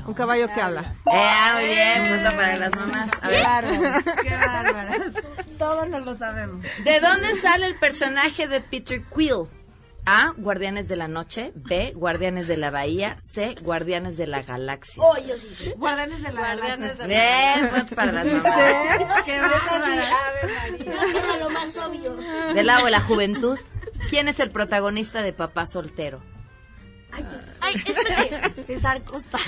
[0.06, 0.94] Un caballo que habla.
[1.06, 3.10] Eh, muy bien, punto para las mamás.
[3.20, 3.42] A Qué ver.
[3.44, 4.98] bárbaras, qué bárbaras.
[5.58, 6.64] Todos no lo sabemos.
[6.84, 9.48] ¿De dónde sale el personaje de Peter Quill?
[10.04, 10.32] A.
[10.36, 11.52] Guardianes de la Noche.
[11.54, 11.92] B.
[11.94, 13.16] Guardianes de la Bahía.
[13.32, 13.54] C.
[13.62, 15.00] Guardianes de la Galaxia.
[15.00, 15.74] Oh, yo sí sé.
[15.76, 19.22] Guardianes de la Guardianes de la Bien, puntos para las mamás.
[19.24, 20.02] Qué Esa sí, bárbara.
[20.26, 21.20] Ave María.
[21.20, 22.16] Era lo más obvio.
[22.52, 23.58] Del lado de la juventud.
[24.10, 26.20] ¿Quién es el protagonista de Papá Soltero?
[27.12, 27.24] Ay,
[27.74, 28.64] espérate.
[28.64, 29.38] César Costa.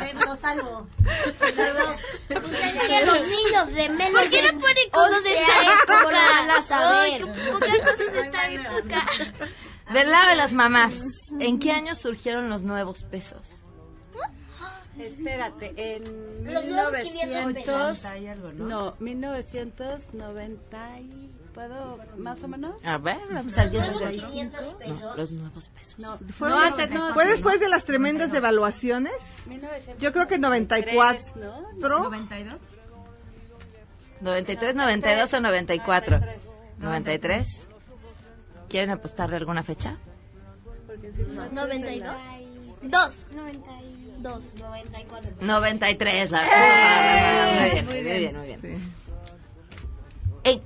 [0.00, 0.86] Ven, lo salvo.
[1.38, 5.58] Pues es que los niños de menos ¿Por qué no ponen cosas de 11 esta
[5.60, 6.16] años, ¿cómo época?
[6.30, 7.20] van a Ay, saber?
[7.20, 9.06] qué pocas cosas de esta época.
[9.92, 10.94] Del lado de las mamás.
[11.38, 13.62] ¿En qué año surgieron los nuevos pesos?
[14.98, 18.04] Espérate, en Los nuevos 500 pesos.
[18.04, 22.84] 1900, no, 1990 y ¿puedo más o menos?
[22.84, 24.30] A ver, vamos al día Nuevos 65.
[24.30, 25.00] 500 pesos.
[25.02, 25.98] No, los nuevos pesos.
[25.98, 27.30] No, no, hace- no, ¿Fue sí.
[27.30, 29.12] después de las tremendas devaluaciones?
[29.46, 31.24] 1993, Yo creo que 94.
[31.36, 31.72] ¿no?
[31.78, 32.54] 92.
[34.20, 36.20] 93, 92 o 94.
[36.78, 37.58] 93.
[38.68, 39.96] ¿Quieren apostarle alguna fecha?
[41.52, 42.16] 92.
[42.82, 43.16] Dos.
[44.18, 45.30] 2, 94.
[45.40, 47.60] 93, la verdad.
[47.60, 48.60] Muy bien, muy bien, muy bien.
[48.64, 49.11] ¿En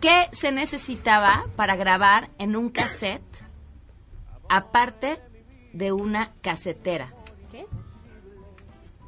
[0.00, 3.22] qué se necesitaba para grabar en un cassette
[4.48, 5.20] aparte
[5.72, 7.12] de una casetera?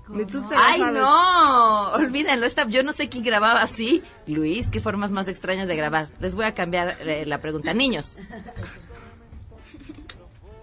[0.08, 1.00] Ni tú te la ¡Ay, sabes.
[1.00, 1.88] no!
[1.92, 4.02] Olvídenlo, esta, yo no sé quién grababa así.
[4.26, 6.08] Luis, qué formas más extrañas de grabar.
[6.18, 7.74] Les voy a cambiar eh, la pregunta.
[7.74, 8.16] Niños,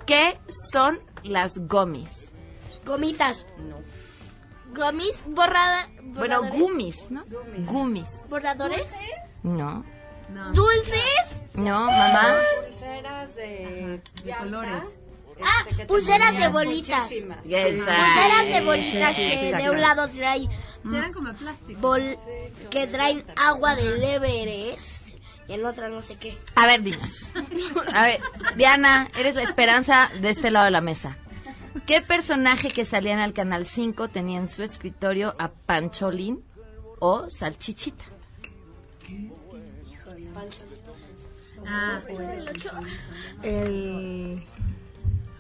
[0.08, 0.40] ¿qué
[0.72, 2.32] son las gomis?
[2.86, 3.46] Gomitas.
[4.74, 5.90] Gomis, borrada.
[6.02, 6.54] Bueno, borradores.
[6.60, 7.24] gummies, ¿no?
[7.66, 8.10] Gummies.
[8.30, 8.92] ¿Borradores?
[9.44, 9.86] No.
[10.54, 11.44] ¿Dulces?
[11.54, 12.38] No, mamá.
[12.70, 14.84] Pulseras de, de colores.
[15.44, 17.10] Ah, Este, que pulseras de bolitas.
[17.10, 21.80] Pulseras de bolitas que de un lado trae Sí, eran como de plástico.
[21.82, 22.18] bol
[22.70, 25.10] que traen agua del Everest
[25.48, 26.38] y en otra no sé qué.
[26.56, 27.30] A ver, niños.
[27.94, 28.20] A ver,
[28.56, 31.18] Diana, eres la esperanza de este lado de la mesa.
[31.86, 36.44] ¿Qué personaje que salía en el Canal 5 tenía en su escritorio a Pancholín
[37.00, 38.06] o Salchichita?
[41.68, 42.00] Ah,
[43.44, 44.44] El...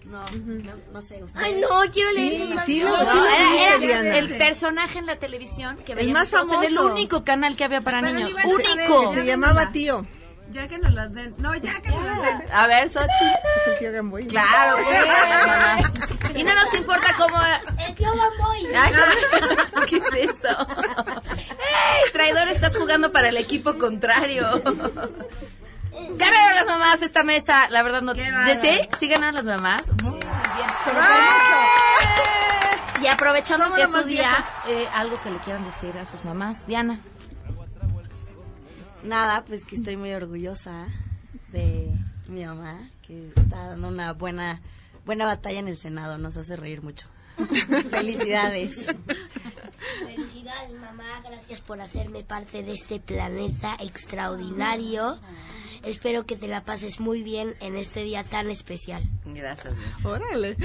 [0.06, 1.24] No, no, no sé.
[1.24, 1.40] usted.
[1.40, 4.18] Ay, no, quiero leer Sí, sus sí, No, era, viste, era Diana.
[4.18, 6.94] el personaje en la televisión que El veíamos más todos en el famoso.
[6.94, 8.32] único canal que había para Pero niños.
[8.46, 9.14] ¡Único!
[9.14, 10.06] Se llamaba Tío.
[10.52, 11.34] Ya que nos las den.
[11.40, 12.52] No, ya que nos las den.
[12.54, 13.06] A ver, Sochi.
[13.08, 14.28] Es el tío Gamboy.
[14.28, 16.36] Claro, pues.
[16.36, 17.38] Y no nos importa cómo...
[17.88, 18.68] El tío Gamboy.
[18.76, 20.68] Ay, ¿cómo- ¿Qué es eso?
[22.04, 22.48] ¡Ey, traidor!
[22.50, 24.62] Estás jugando para el equipo contrario.
[26.18, 27.70] Ganaron las mamás esta mesa.
[27.70, 28.14] La verdad no...
[28.14, 28.26] ¿De
[28.62, 28.90] sí?
[29.00, 29.92] ¿Sí ganaron las mamás?
[30.04, 30.32] Muy bien.
[30.98, 31.66] ¡Ah!
[33.02, 36.24] Y aprovechando Somos que es su día, eh, algo que le quieran decir a sus
[36.24, 36.66] mamás.
[36.66, 37.02] Diana.
[39.04, 40.88] Nada, pues que estoy muy orgullosa
[41.50, 41.92] de
[42.28, 44.62] mi mamá, que está dando una buena
[45.06, 47.08] buena batalla en el Senado, nos hace reír mucho.
[47.90, 48.88] Felicidades.
[50.00, 51.22] Felicidades, mamá.
[51.24, 55.20] Gracias por hacerme parte de este planeta extraordinario.
[55.84, 59.04] Espero que te la pases muy bien en este día tan especial.
[59.26, 59.76] Gracias.
[60.04, 60.56] Órale.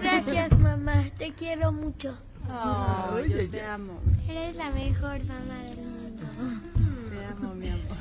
[0.00, 1.04] Gracias, mamá.
[1.16, 2.18] Te quiero mucho.
[2.50, 6.22] Ay, yo te amo, Eres la mejor mamá del mundo.
[7.08, 7.92] te amo, mi amor.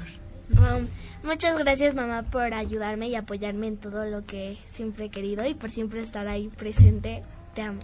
[0.51, 0.88] Um,
[1.23, 5.54] muchas gracias, mamá, por ayudarme y apoyarme en todo lo que siempre he querido y
[5.54, 7.23] por siempre estar ahí presente.
[7.54, 7.82] Te amo.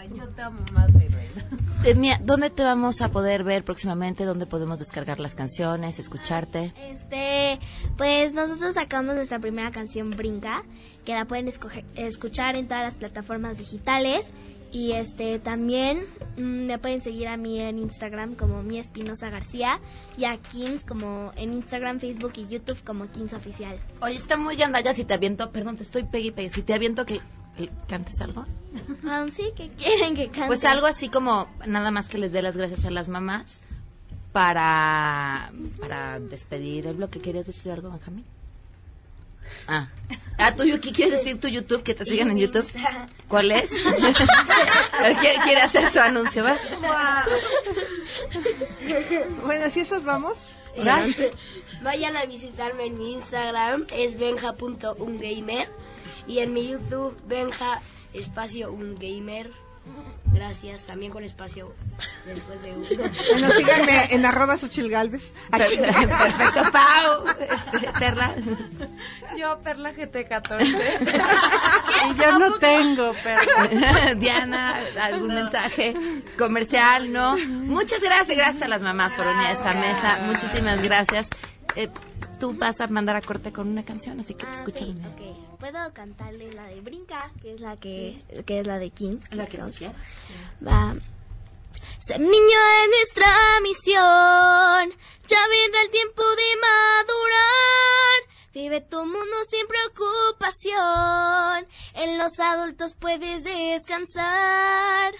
[0.00, 1.44] Ay, yo te amo más, mi reina.
[1.84, 4.24] Eh, Mía, ¿dónde te vamos a poder ver próximamente?
[4.26, 6.74] ¿Dónde podemos descargar las canciones, escucharte?
[6.90, 7.58] Este,
[7.96, 10.62] pues nosotros sacamos nuestra primera canción Brinca,
[11.06, 14.28] que la pueden escoger- escuchar en todas las plataformas digitales.
[14.72, 16.04] Y este también
[16.36, 19.80] mm, me pueden seguir a mí en Instagram como mi Espinosa García
[20.18, 23.76] y a Kings como en Instagram, Facebook y YouTube como Kings Oficial.
[24.02, 26.74] Oye, está muy gandalla si te aviento, perdón, te estoy pegue y pegue, si te
[26.74, 27.20] aviento que
[27.88, 28.46] cantes algo.
[29.04, 30.46] Ah, sí, que quieren que cante.
[30.46, 33.58] Pues algo así como nada más que les dé las gracias a las mamás
[34.32, 37.20] para, para despedir el bloque.
[37.20, 38.24] ¿Querías decir algo, Benjamín?
[39.66, 39.88] Ah,
[40.38, 41.82] ah ¿tú, ¿qué quieres decir tu YouTube?
[41.82, 42.66] Que te sigan en YouTube.
[43.28, 43.70] ¿Cuál es?
[45.20, 46.60] ¿Quiere, quiere hacer su anuncio, ¿vas?
[49.44, 50.38] Bueno, si esas vamos.
[50.84, 51.16] ¿Vas?
[51.82, 55.68] Vayan a visitarme en mi Instagram, es benja.ungamer.
[56.30, 57.80] Y en mi YouTube, benja
[58.14, 59.50] espacio ungamer.
[60.32, 61.72] Gracias, también con espacio
[62.24, 62.86] después de uno.
[63.32, 65.32] Bueno, síganme en arroba Xochil Galvez.
[65.50, 65.76] Aquí.
[65.78, 67.24] Perfecto, Pau.
[67.40, 68.32] Este, Perla.
[69.36, 70.66] Yo, Perla GT14.
[72.10, 74.14] y yo no tengo, Perla.
[74.14, 75.94] Diana, ¿algún mensaje
[76.38, 77.10] comercial?
[77.12, 77.36] No.
[77.38, 80.20] Muchas gracias, gracias a las mamás por venir a esta mesa.
[80.26, 81.28] Muchísimas gracias.
[81.74, 81.88] Eh,
[82.38, 84.94] tú vas a mandar a corte con una canción, así que te Ah, escuchamos.
[84.94, 85.49] sí, ok.
[85.60, 89.18] Puedo cantarle la de Brinca, que es la que, que es la de King.
[89.30, 89.96] La que tú quieras.
[90.66, 90.94] Va.
[92.00, 94.94] Ser niño es nuestra misión.
[95.28, 98.22] Ya vendrá el tiempo de madurar.
[98.54, 101.66] Vive tu mundo sin preocupación.
[101.92, 105.12] En los adultos puedes descansar.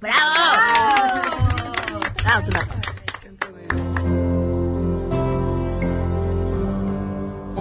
[0.00, 1.22] ¡Bravo!
[2.24, 2.66] Vamos una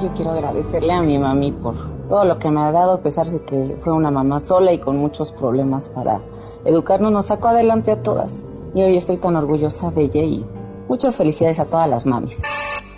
[0.01, 1.75] Yo quiero agradecerle a mi mami por
[2.07, 4.79] todo lo que me ha dado, a pesar de que fue una mamá sola y
[4.79, 6.21] con muchos problemas para
[6.63, 8.45] educarnos, nos sacó adelante a todas.
[8.73, 10.45] Y hoy estoy tan orgullosa de ella y
[10.87, 12.41] muchas felicidades a todas las mamis.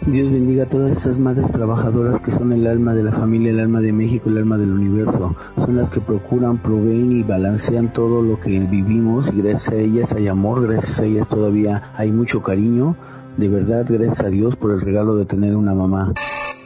[0.05, 3.59] Dios bendiga a todas esas madres trabajadoras que son el alma de la familia, el
[3.61, 5.35] alma de México, el alma del universo.
[5.55, 10.13] Son las que procuran, proveen y balancean todo lo que vivimos y gracias a ellas
[10.13, 12.95] hay amor, gracias a ellas todavía hay mucho cariño.
[13.37, 16.13] De verdad, gracias a Dios por el regalo de tener una mamá.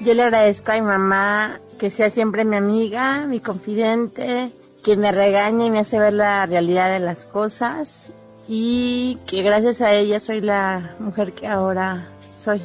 [0.01, 4.51] Yo le agradezco a mi mamá que sea siempre mi amiga, mi confidente,
[4.83, 8.11] que me regaña y me hace ver la realidad de las cosas
[8.47, 12.05] y que gracias a ella soy la mujer que ahora
[12.37, 12.61] soy.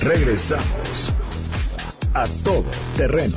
[0.00, 1.12] Regresamos
[2.14, 2.64] a todo
[2.96, 3.36] terreno.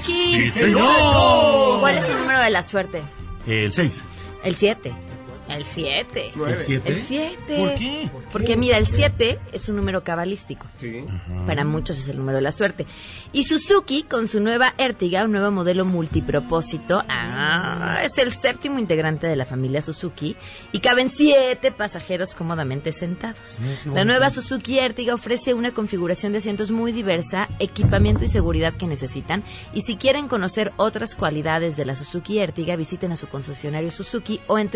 [0.00, 0.36] Aquí.
[0.36, 1.80] Sí, señor.
[1.80, 3.02] ¿Cuál es el número de la suerte?
[3.46, 4.02] El 6.
[4.44, 4.92] El 7.
[5.50, 6.32] El 7.
[6.46, 6.88] ¿El siete?
[6.88, 7.56] El 7.
[7.56, 8.10] ¿Por qué?
[8.32, 10.66] Porque mira, el 7 es un número cabalístico.
[10.78, 11.04] Sí.
[11.46, 12.86] Para muchos es el número de la suerte.
[13.32, 19.26] Y Suzuki, con su nueva Ertiga, un nuevo modelo multipropósito, ah, es el séptimo integrante
[19.26, 20.36] de la familia Suzuki
[20.72, 23.58] y caben siete pasajeros cómodamente sentados.
[23.86, 28.86] La nueva Suzuki Ertiga ofrece una configuración de asientos muy diversa, equipamiento y seguridad que
[28.86, 29.44] necesitan.
[29.74, 34.40] Y si quieren conocer otras cualidades de la Suzuki Ertiga, visiten a su concesionario Suzuki
[34.46, 34.68] o en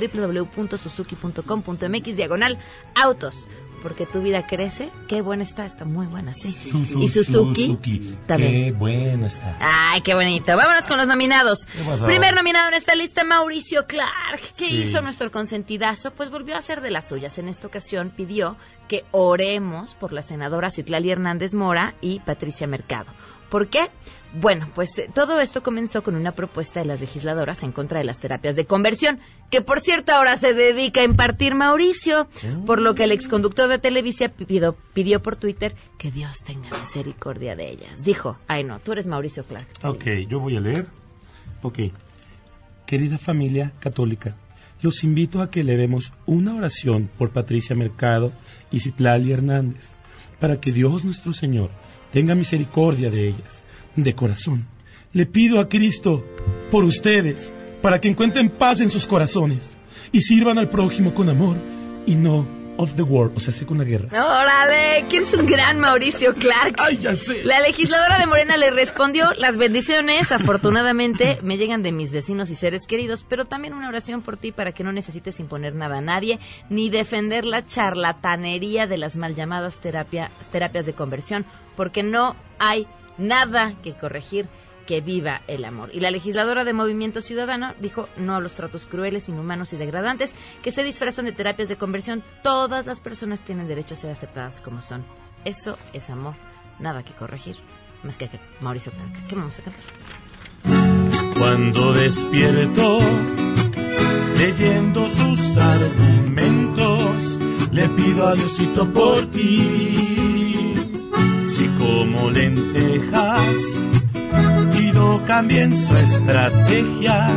[0.68, 2.58] www.suzuki.com.mx diagonal
[2.94, 3.36] autos.
[3.82, 4.88] Porque tu vida crece.
[5.08, 6.48] Qué buena está, está muy buena, sí.
[6.48, 6.52] Y
[7.08, 8.16] Suzuki, Suzuki.
[8.26, 8.52] también.
[8.52, 9.58] Qué bueno está.
[9.60, 10.56] Ay, qué bonito.
[10.56, 11.66] Vámonos con los nominados.
[12.02, 14.40] Primer nominado en esta lista, Mauricio Clark.
[14.56, 14.76] ¿Qué Sí.
[14.78, 16.12] hizo nuestro consentidazo?
[16.12, 17.36] Pues volvió a hacer de las suyas.
[17.36, 18.56] En esta ocasión pidió
[18.88, 23.12] que oremos por la senadora Citlali Hernández Mora y Patricia Mercado.
[23.50, 23.90] ¿Por qué?
[24.34, 28.04] Bueno, pues eh, todo esto comenzó con una propuesta de las legisladoras en contra de
[28.04, 29.20] las terapias de conversión,
[29.50, 32.26] que por cierto ahora se dedica a impartir Mauricio,
[32.66, 37.54] por lo que el exconductor de Televisa pidió, pidió por Twitter que Dios tenga misericordia
[37.54, 38.02] de ellas.
[38.02, 39.68] Dijo, ay no, tú eres Mauricio Clark.
[39.84, 40.86] Ok, yo voy a leer.
[41.62, 41.78] Ok.
[42.86, 44.36] Querida familia católica,
[44.82, 48.32] los invito a que elevemos una oración por Patricia Mercado
[48.70, 49.90] y Citlali Hernández,
[50.40, 51.70] para que Dios nuestro Señor
[52.12, 53.64] tenga misericordia de ellas.
[53.96, 54.66] De corazón,
[55.12, 56.24] le pido a Cristo
[56.70, 59.76] por ustedes, para que encuentren paz en sus corazones
[60.10, 61.56] y sirvan al prójimo con amor
[62.06, 64.08] y no of the war, o sea, sí con la guerra.
[64.10, 65.04] ¡Órale!
[65.08, 66.74] ¿Quién es un gran Mauricio Clark?
[66.78, 67.44] ¡Ay, ya sé!
[67.44, 72.56] La legisladora de Morena le respondió, las bendiciones, afortunadamente, me llegan de mis vecinos y
[72.56, 76.02] seres queridos, pero también una oración por ti para que no necesites imponer nada a
[76.02, 81.44] nadie, ni defender la charlatanería de las mal llamadas terapia- terapias de conversión,
[81.76, 84.48] porque no hay nada que corregir.
[84.86, 85.88] Que viva el amor.
[85.94, 90.34] Y la legisladora de Movimiento Ciudadano dijo no a los tratos crueles, inhumanos y degradantes
[90.62, 92.22] que se disfrazan de terapias de conversión.
[92.42, 95.02] Todas las personas tienen derecho a ser aceptadas como son.
[95.46, 96.34] Eso es amor.
[96.80, 97.56] Nada que corregir.
[98.02, 98.28] Más que
[98.60, 99.26] Mauricio Clark.
[99.26, 99.80] ¿Qué vamos a cantar?
[101.38, 102.98] Cuando despierto,
[104.36, 107.38] leyendo sus argumentos,
[107.72, 110.43] le pido a Diosito por ti.
[111.84, 113.56] Como lentejas,
[114.72, 117.28] pido cambien su estrategia,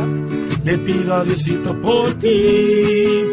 [0.64, 1.24] le pido a
[1.82, 3.24] por ti.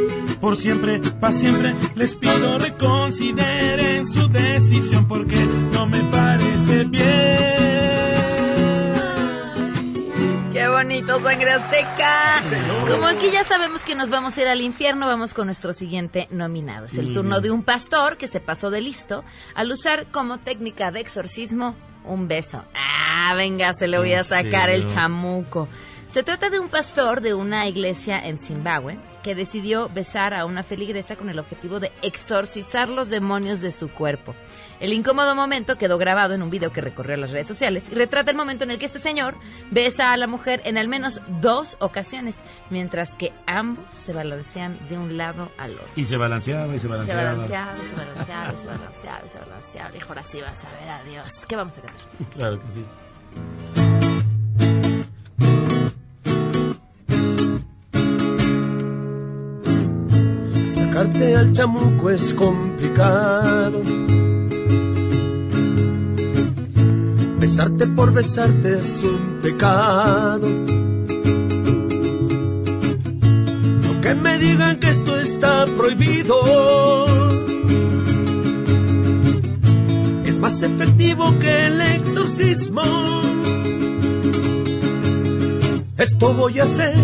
[0.41, 5.39] Por siempre, para siempre, les pido reconsideren su decisión porque
[5.71, 8.34] no me parece bien.
[10.75, 12.41] ¡Qué bonito, sangre azteca!
[12.89, 16.27] Como aquí ya sabemos que nos vamos a ir al infierno, vamos con nuestro siguiente
[16.31, 16.87] nominado.
[16.87, 19.23] Es el turno de un pastor que se pasó de listo
[19.55, 22.65] al usar como técnica de exorcismo un beso.
[22.75, 25.69] Ah, venga, se le voy a ¿En sacar el chamuco.
[26.09, 30.61] Se trata de un pastor de una iglesia en Zimbabue que decidió besar a una
[30.61, 34.35] feligresa con el objetivo de exorcizar los demonios de su cuerpo.
[34.79, 38.29] El incómodo momento quedó grabado en un video que recorrió las redes sociales y retrata
[38.29, 39.33] el momento en el que este señor
[39.71, 44.99] besa a la mujer en al menos dos ocasiones, mientras que ambos se balancean de
[44.99, 45.87] un lado al otro.
[45.95, 47.23] Y se balanceaba y se Se balanceaba.
[47.33, 49.97] balanceaba, se balanceaba, se balanceaba, se balanceaba.
[49.97, 51.45] Y ahora sí vas a ver a Dios.
[51.47, 52.05] ¿Qué vamos a cantar?
[52.35, 52.85] Claro que sí.
[60.95, 63.81] Sacarte al chamuco es complicado.
[67.37, 70.47] Besarte por besarte es un pecado.
[73.87, 76.37] Aunque me digan que esto está prohibido,
[80.23, 82.83] es más efectivo que el exorcismo.
[85.97, 86.95] Esto voy a hacer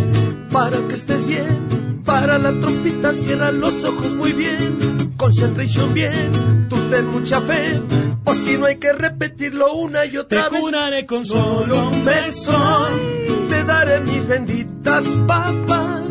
[0.50, 1.81] para que estés bien.
[2.12, 5.14] Para la trompita cierra los ojos muy bien.
[5.16, 7.82] Concentration bien, tú ten mucha fe.
[8.26, 10.62] O si no hay que repetirlo una y otra Te vez.
[10.62, 12.90] curaré con solo un beso.
[13.48, 16.04] Te daré mis benditas papas.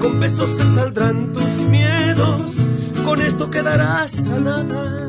[0.00, 2.52] Con besos se saldrán tus miedos.
[3.04, 5.06] Con esto quedarás sanada.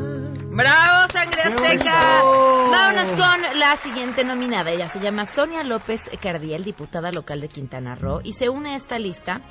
[0.52, 2.22] ¡Bravo, Sangre ¡Qué Azteca!
[2.70, 4.70] Vámonos con la siguiente nominada.
[4.70, 8.76] Ella se llama Sonia López Cardiel, diputada local de Quintana Roo, y se une a
[8.76, 9.42] esta lista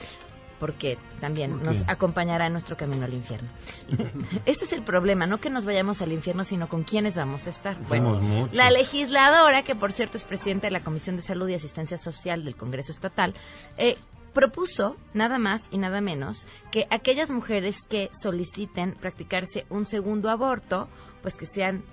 [0.60, 3.50] porque también nos acompañará en nuestro camino al infierno.
[4.46, 7.50] Este es el problema, no que nos vayamos al infierno, sino con quiénes vamos a
[7.50, 7.78] estar.
[7.80, 8.54] Muchos.
[8.54, 12.44] la legisladora, que por cierto es presidenta de la Comisión de Salud y Asistencia Social
[12.44, 13.34] del Congreso Estatal,
[13.78, 13.98] eh,
[14.34, 20.88] propuso nada más y nada menos que aquellas mujeres que soliciten practicarse un segundo aborto,
[21.22, 21.84] pues que sean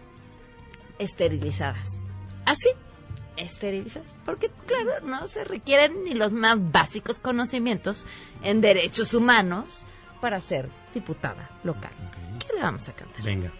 [0.99, 2.01] esterilizadas.
[2.45, 2.69] Así,
[3.37, 4.15] esterilizadas.
[4.25, 8.07] Porque, claro, no se requieren ni los más básicos conocimientos
[8.43, 9.85] en derechos humanos
[10.21, 11.93] para ser diputada local.
[12.39, 13.23] ¿Qué le vamos a cantar?
[13.23, 13.53] Venga.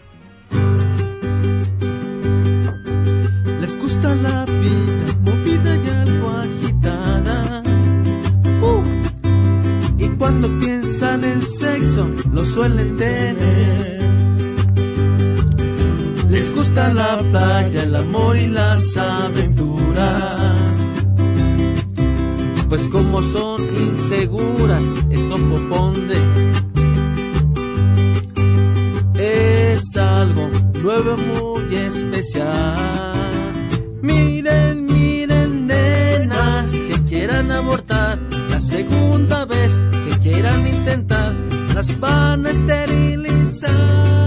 [3.61, 7.63] Les gusta la vida movida y algo agitada.
[8.61, 8.83] Uh,
[9.97, 13.94] y cuando piensan en sexo, lo suelen tener.
[16.75, 20.55] La playa, el amor y las aventuras.
[22.69, 26.55] Pues como son inseguras, esto propone
[29.17, 30.49] es algo
[30.81, 33.13] nuevo muy especial.
[34.01, 38.19] Miren, miren, nenas que quieran abortar
[38.49, 41.33] la segunda vez que quieran intentar,
[41.73, 44.24] las van a esterilizar.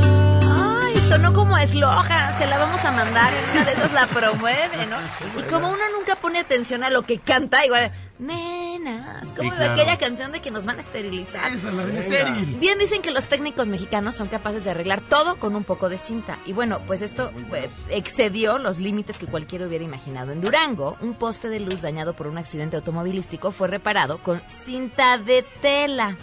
[1.48, 5.40] Como eslogan, se la vamos a mandar, en una de esas la promueve, ¿no?
[5.40, 9.72] Y como uno nunca pone atención a lo que canta, igual, nenas, como Sí, claro.
[9.72, 11.50] aquella canción de que nos van a esterilizar.
[11.50, 12.56] Esa es la estéril.
[12.58, 15.96] Bien dicen que los técnicos mexicanos son capaces de arreglar todo con un poco de
[15.96, 16.38] cinta.
[16.44, 20.32] Y bueno, pues esto eh, excedió los límites que cualquiera hubiera imaginado.
[20.32, 25.16] En Durango, un poste de luz dañado por un accidente automovilístico fue reparado con cinta
[25.16, 26.14] de tela.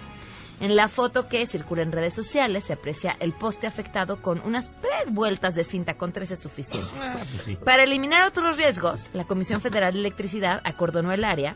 [0.62, 4.72] En la foto que circula en redes sociales se aprecia el poste afectado con unas
[4.82, 6.88] tres vueltas de cinta con tres es suficiente.
[7.66, 11.56] Para eliminar otros riesgos, la Comisión Federal de Electricidad acordonó el área,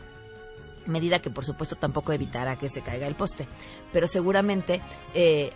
[0.86, 3.48] medida que por supuesto tampoco evitará que se caiga el poste,
[3.90, 4.82] pero seguramente
[5.14, 5.50] eh,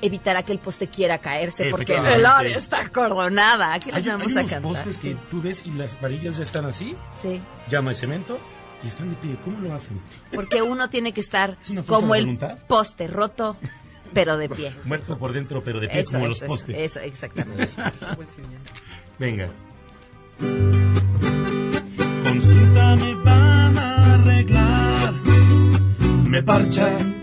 [0.00, 3.74] evitará que el poste quiera caerse porque el área está acordonada.
[3.74, 4.62] Aquí les Hay, vamos hay a unos cantar.
[4.72, 8.38] postes que tú ves y las varillas ya están así, Sí, no hay cemento
[8.84, 9.36] y están de pie.
[9.44, 10.00] ¿Cómo lo hacen?
[10.34, 11.56] porque uno tiene que estar
[11.86, 13.56] como el poste roto,
[14.12, 14.72] pero de pie.
[14.84, 16.78] Muerto por dentro, pero de pie Eso, como eso, los eso, postes.
[16.78, 17.68] eso, exactamente.
[19.18, 19.48] Venga.
[20.38, 21.32] Con
[22.42, 25.14] cinta me van a arreglar.
[26.26, 27.14] Me parchan,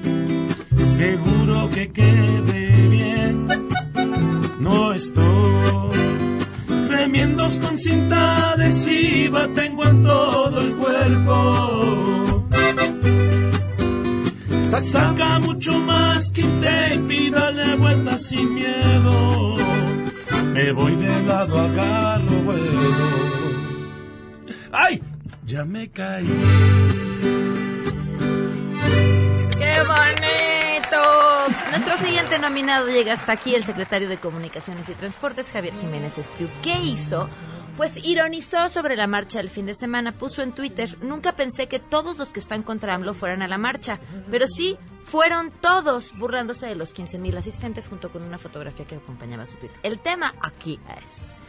[0.95, 3.47] seguro que quede bien.
[4.59, 5.62] No estoy
[7.13, 12.43] remiendos con cinta adhesiva, tengo en todo el cuerpo.
[14.71, 19.55] Sa- Saca mucho más que tape y dale vuelta sin miedo.
[20.53, 22.53] Me voy de lado a Galo
[24.71, 24.99] ¡Ay!
[25.45, 26.25] Ya me caí.
[29.59, 30.62] ¡Qué bonito!
[31.93, 36.49] Nuestro siguiente nominado llega hasta aquí, el secretario de Comunicaciones y Transportes, Javier Jiménez Espriu.
[36.63, 37.29] ¿Qué hizo?
[37.77, 40.11] Pues ironizó sobre la marcha del fin de semana.
[40.11, 43.59] Puso en Twitter, nunca pensé que todos los que están contra AMLO fueran a la
[43.59, 43.99] marcha,
[44.31, 44.75] pero sí,
[45.05, 49.69] fueron todos, burlándose de los 15.000 asistentes junto con una fotografía que acompañaba su tweet.
[49.83, 51.42] El tema aquí es...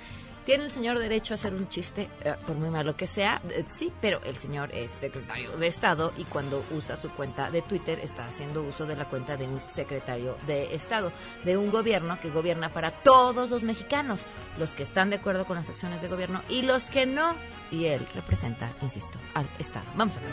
[0.44, 3.40] ¿Tiene el señor derecho a hacer un chiste, eh, por muy malo que sea?
[3.48, 7.62] Eh, sí, pero el señor es secretario de Estado y cuando usa su cuenta de
[7.62, 11.12] Twitter está haciendo uso de la cuenta de un secretario de Estado,
[11.44, 14.26] de un gobierno que gobierna para todos los mexicanos,
[14.58, 17.34] los que están de acuerdo con las acciones de gobierno y los que no.
[17.70, 19.86] Y él representa, insisto, al Estado.
[19.96, 20.30] Vamos a ver.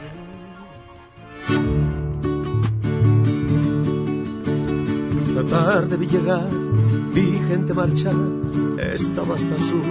[5.26, 6.08] Esta tarde vi
[7.14, 8.16] vi gente marchar,
[8.94, 9.84] estaba hasta azul.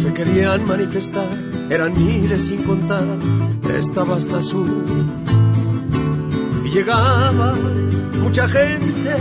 [0.00, 1.28] Se querían manifestar,
[1.68, 3.04] eran miles sin contar,
[3.76, 4.84] estaba hasta azul.
[6.64, 7.54] Y llegaba
[8.22, 9.16] mucha gente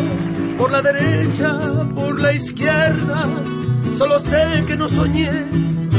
[0.57, 1.59] por la derecha,
[1.95, 3.27] por la izquierda.
[3.97, 5.31] Solo sé que no soñé,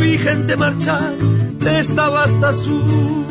[0.00, 1.14] vi gente marchar,
[1.66, 3.26] estaba hasta azul.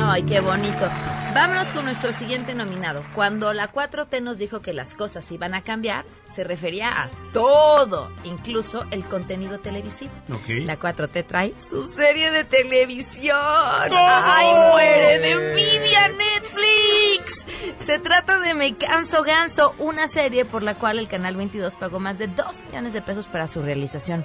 [0.00, 1.15] Ay, qué bonito.
[1.36, 3.04] Vámonos con nuestro siguiente nominado.
[3.14, 8.10] Cuando la 4T nos dijo que las cosas iban a cambiar, se refería a todo,
[8.24, 10.12] incluso el contenido televisivo.
[10.32, 10.64] Ok.
[10.64, 13.36] La 4T trae su serie de televisión.
[13.38, 17.46] ¡Ay, muere de envidia Netflix!
[17.84, 22.00] Se trata de Me Canso Ganso, una serie por la cual el Canal 22 pagó
[22.00, 24.24] más de 2 millones de pesos para su realización.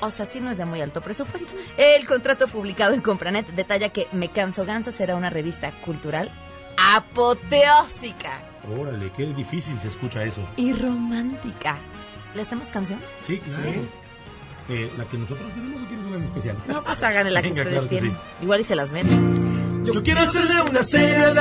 [0.00, 1.52] O sea, sí no es de muy alto presupuesto.
[1.76, 6.30] El contrato publicado en Compranet detalla que Me Canso Ganso será una revista cultural
[6.76, 8.40] apoteósica
[8.78, 10.46] Órale, qué difícil se escucha eso.
[10.56, 11.78] y romántica.
[12.34, 12.98] ¿Le hacemos canción?
[13.26, 13.70] Sí, claro.
[14.70, 16.56] Eh, ¿La que nosotros tenemos o quieres una en especial?
[16.66, 18.12] No, pues háganle la que Venga, ustedes claro que tienen.
[18.12, 18.18] sí.
[18.42, 19.84] Igual y se las ven.
[19.84, 21.34] Yo quiero hacerle una serie al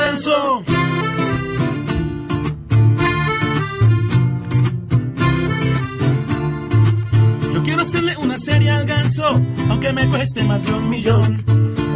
[7.83, 11.43] hacerle una serie al ganso, aunque me cueste más de un millón.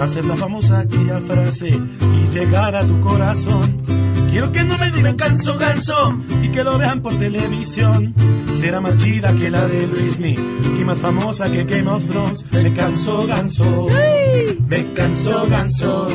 [0.02, 3.82] Hacer la famosa aquella frase y llegar a tu corazón.
[4.30, 8.14] Quiero que no me digan ganso, ganso y que lo vean por televisión.
[8.54, 10.36] Será más chida que la de Luismi
[10.80, 12.46] y más famosa que Game of Thrones.
[12.52, 13.88] Me canso, ganso.
[14.68, 16.08] Me canso, ganso.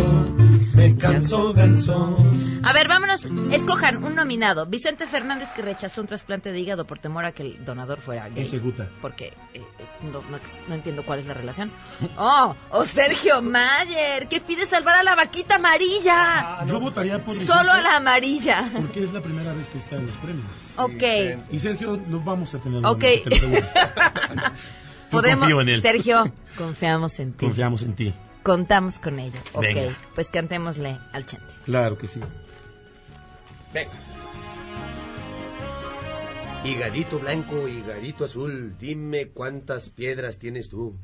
[0.74, 2.16] Me canso, ganso.
[2.64, 3.24] A ver, vámonos.
[3.50, 4.66] Escojan un nominado.
[4.66, 8.28] Vicente Fernández que rechazó un trasplante de hígado por temor a que el donador fuera
[8.28, 8.44] gay.
[8.44, 8.88] Ese guta.
[9.00, 9.62] Porque eh, eh,
[10.12, 11.72] no, no ex- no entiendo cuál es la relación.
[12.16, 16.64] Oh, o Sergio Mayer que pide salvar a la vaquita amarilla.
[16.66, 18.68] Yo votaría por Vicente Solo a la amarilla.
[18.72, 20.46] Porque es la primera vez que está en los premios.
[20.76, 21.52] Ok.
[21.52, 22.84] Y Sergio lo vamos a tener.
[22.86, 23.02] Ok.
[25.10, 25.82] Podemos, confío en él.
[25.82, 27.44] Sergio, confiamos en ti.
[27.46, 28.14] Confiamos en ti.
[28.42, 29.38] Contamos con ello.
[29.52, 29.96] Ok, Venga.
[30.14, 31.46] pues cantémosle al chente.
[31.64, 32.20] Claro que sí.
[33.72, 33.90] Venga.
[36.64, 40.96] Higadito blanco, higadito azul, dime cuántas piedras tienes tú.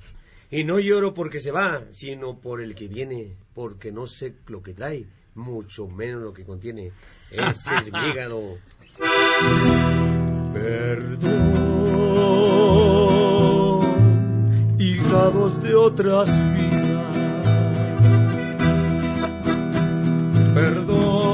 [0.51, 4.63] Y no lloro porque se va, sino por el que viene, porque no sé lo
[4.63, 5.05] que trae,
[5.35, 6.93] mucho menos lo que contiene.
[7.31, 8.57] Ese es mi hígado.
[10.55, 11.49] Perdón,
[14.79, 17.17] hígados de otras vidas.
[20.55, 21.28] Perdón,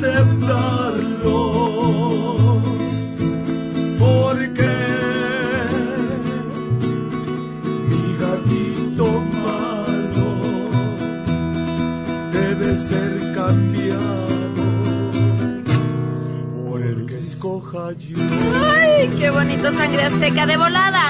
[0.00, 1.40] podré aceptarlo.
[3.98, 4.72] Porque
[7.88, 9.06] mi gatito
[9.44, 10.30] malo
[12.32, 14.28] debe ser cambiado
[16.64, 18.16] por el que escoja yo.
[18.72, 21.09] ¡Ay, qué bonito sangre azteca de volada!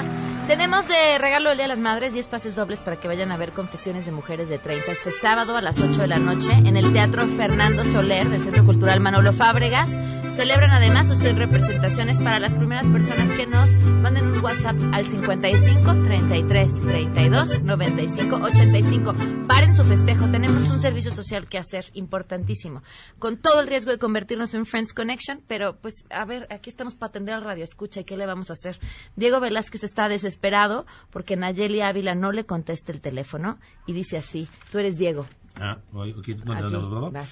[0.50, 3.36] Tenemos de regalo el Día de las Madres 10 pases dobles para que vayan a
[3.36, 6.76] ver Confesiones de Mujeres de 30 este sábado a las 8 de la noche en
[6.76, 9.88] el Teatro Fernando Soler del Centro Cultural Manolo Fábregas.
[10.36, 16.02] Celebran además seis representaciones para las primeras personas que nos manden un WhatsApp al 55
[16.04, 19.14] 33 32 95 85.
[19.46, 22.82] Paren su festejo, tenemos un servicio social que hacer importantísimo,
[23.18, 26.94] con todo el riesgo de convertirnos en Friends Connection, pero pues a ver, aquí estamos
[26.94, 28.78] para atender al radio escucha y qué le vamos a hacer.
[29.16, 34.48] Diego Velázquez está desesperado porque Nayeli Ávila no le contesta el teléfono y dice así,
[34.72, 35.26] tú eres Diego.
[35.60, 37.24] Ah, oye, ok, no, no, Aquí, no, no, no.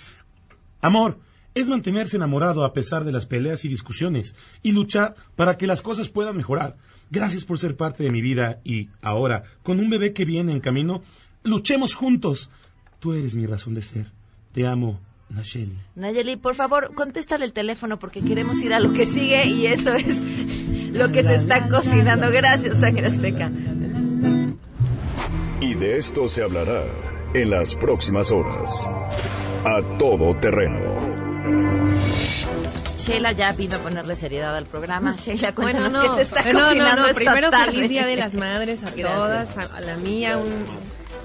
[0.81, 1.19] Amor,
[1.61, 5.83] es mantenerse enamorado a pesar de las peleas y discusiones y luchar para que las
[5.83, 6.77] cosas puedan mejorar.
[7.11, 10.61] Gracias por ser parte de mi vida y ahora, con un bebé que viene en
[10.61, 11.03] camino,
[11.43, 12.51] luchemos juntos.
[12.99, 14.13] Tú eres mi razón de ser.
[14.53, 15.01] Te amo,
[15.31, 15.79] Nacheli.
[15.95, 19.95] Nayeli, por favor, contéstale el teléfono porque queremos ir a lo que sigue y eso
[19.95, 20.17] es
[20.93, 22.31] lo que se está cocinando.
[22.31, 23.51] Gracias, Sangre Azteca.
[25.61, 26.83] Y de esto se hablará
[27.35, 28.89] en las próximas horas.
[29.65, 31.18] A todo terreno.
[32.99, 35.15] Sheila ya vino a ponerle seriedad al programa.
[35.19, 37.73] Sheila, Bueno, cuéntanos no, qué se está no, no, no, primero tarde.
[37.73, 39.17] feliz Día de las Madres a Gracias.
[39.17, 40.67] todas, a, a la mía, un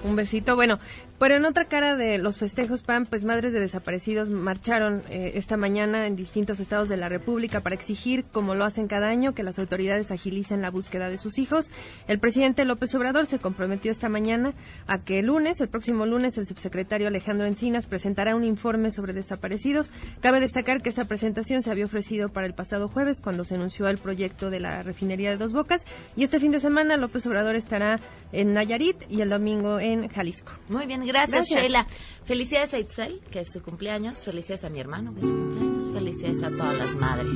[0.10, 0.56] Un besito.
[0.56, 0.80] Bueno,
[1.24, 5.56] pero en otra cara de los festejos, Pam, pues madres de desaparecidos marcharon eh, esta
[5.56, 9.42] mañana en distintos estados de la República para exigir, como lo hacen cada año, que
[9.42, 11.72] las autoridades agilicen la búsqueda de sus hijos.
[12.10, 14.52] El presidente López Obrador se comprometió esta mañana
[14.86, 19.14] a que el lunes, el próximo lunes, el subsecretario Alejandro Encinas presentará un informe sobre
[19.14, 19.92] desaparecidos.
[20.20, 23.88] Cabe destacar que esa presentación se había ofrecido para el pasado jueves, cuando se anunció
[23.88, 25.86] el proyecto de la refinería de Dos Bocas.
[26.18, 28.02] Y este fin de semana López Obrador estará
[28.34, 30.52] en Nayarit y el domingo en Jalisco.
[30.68, 31.13] Muy bien, Gracias,
[31.44, 31.86] Sheila.
[32.26, 34.20] Felicidades a Itzel, que es su cumpleaños.
[34.24, 35.84] Felicidades a mi hermano, que es su cumpleaños.
[35.94, 37.36] Felicidades a todas las madres.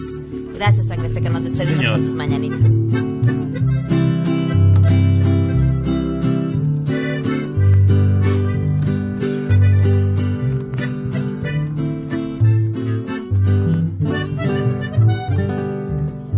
[0.53, 2.71] Gracias, Sangre, que nos despedimos con tus mañanitas.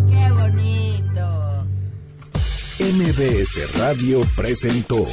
[0.10, 1.66] Qué bonito.
[2.80, 5.06] MBS Radio presentó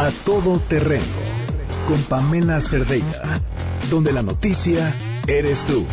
[0.00, 1.04] a Todo Terreno
[1.86, 3.22] con Pamela Cerdeira,
[3.90, 4.94] donde la noticia
[5.26, 5.84] eres tú.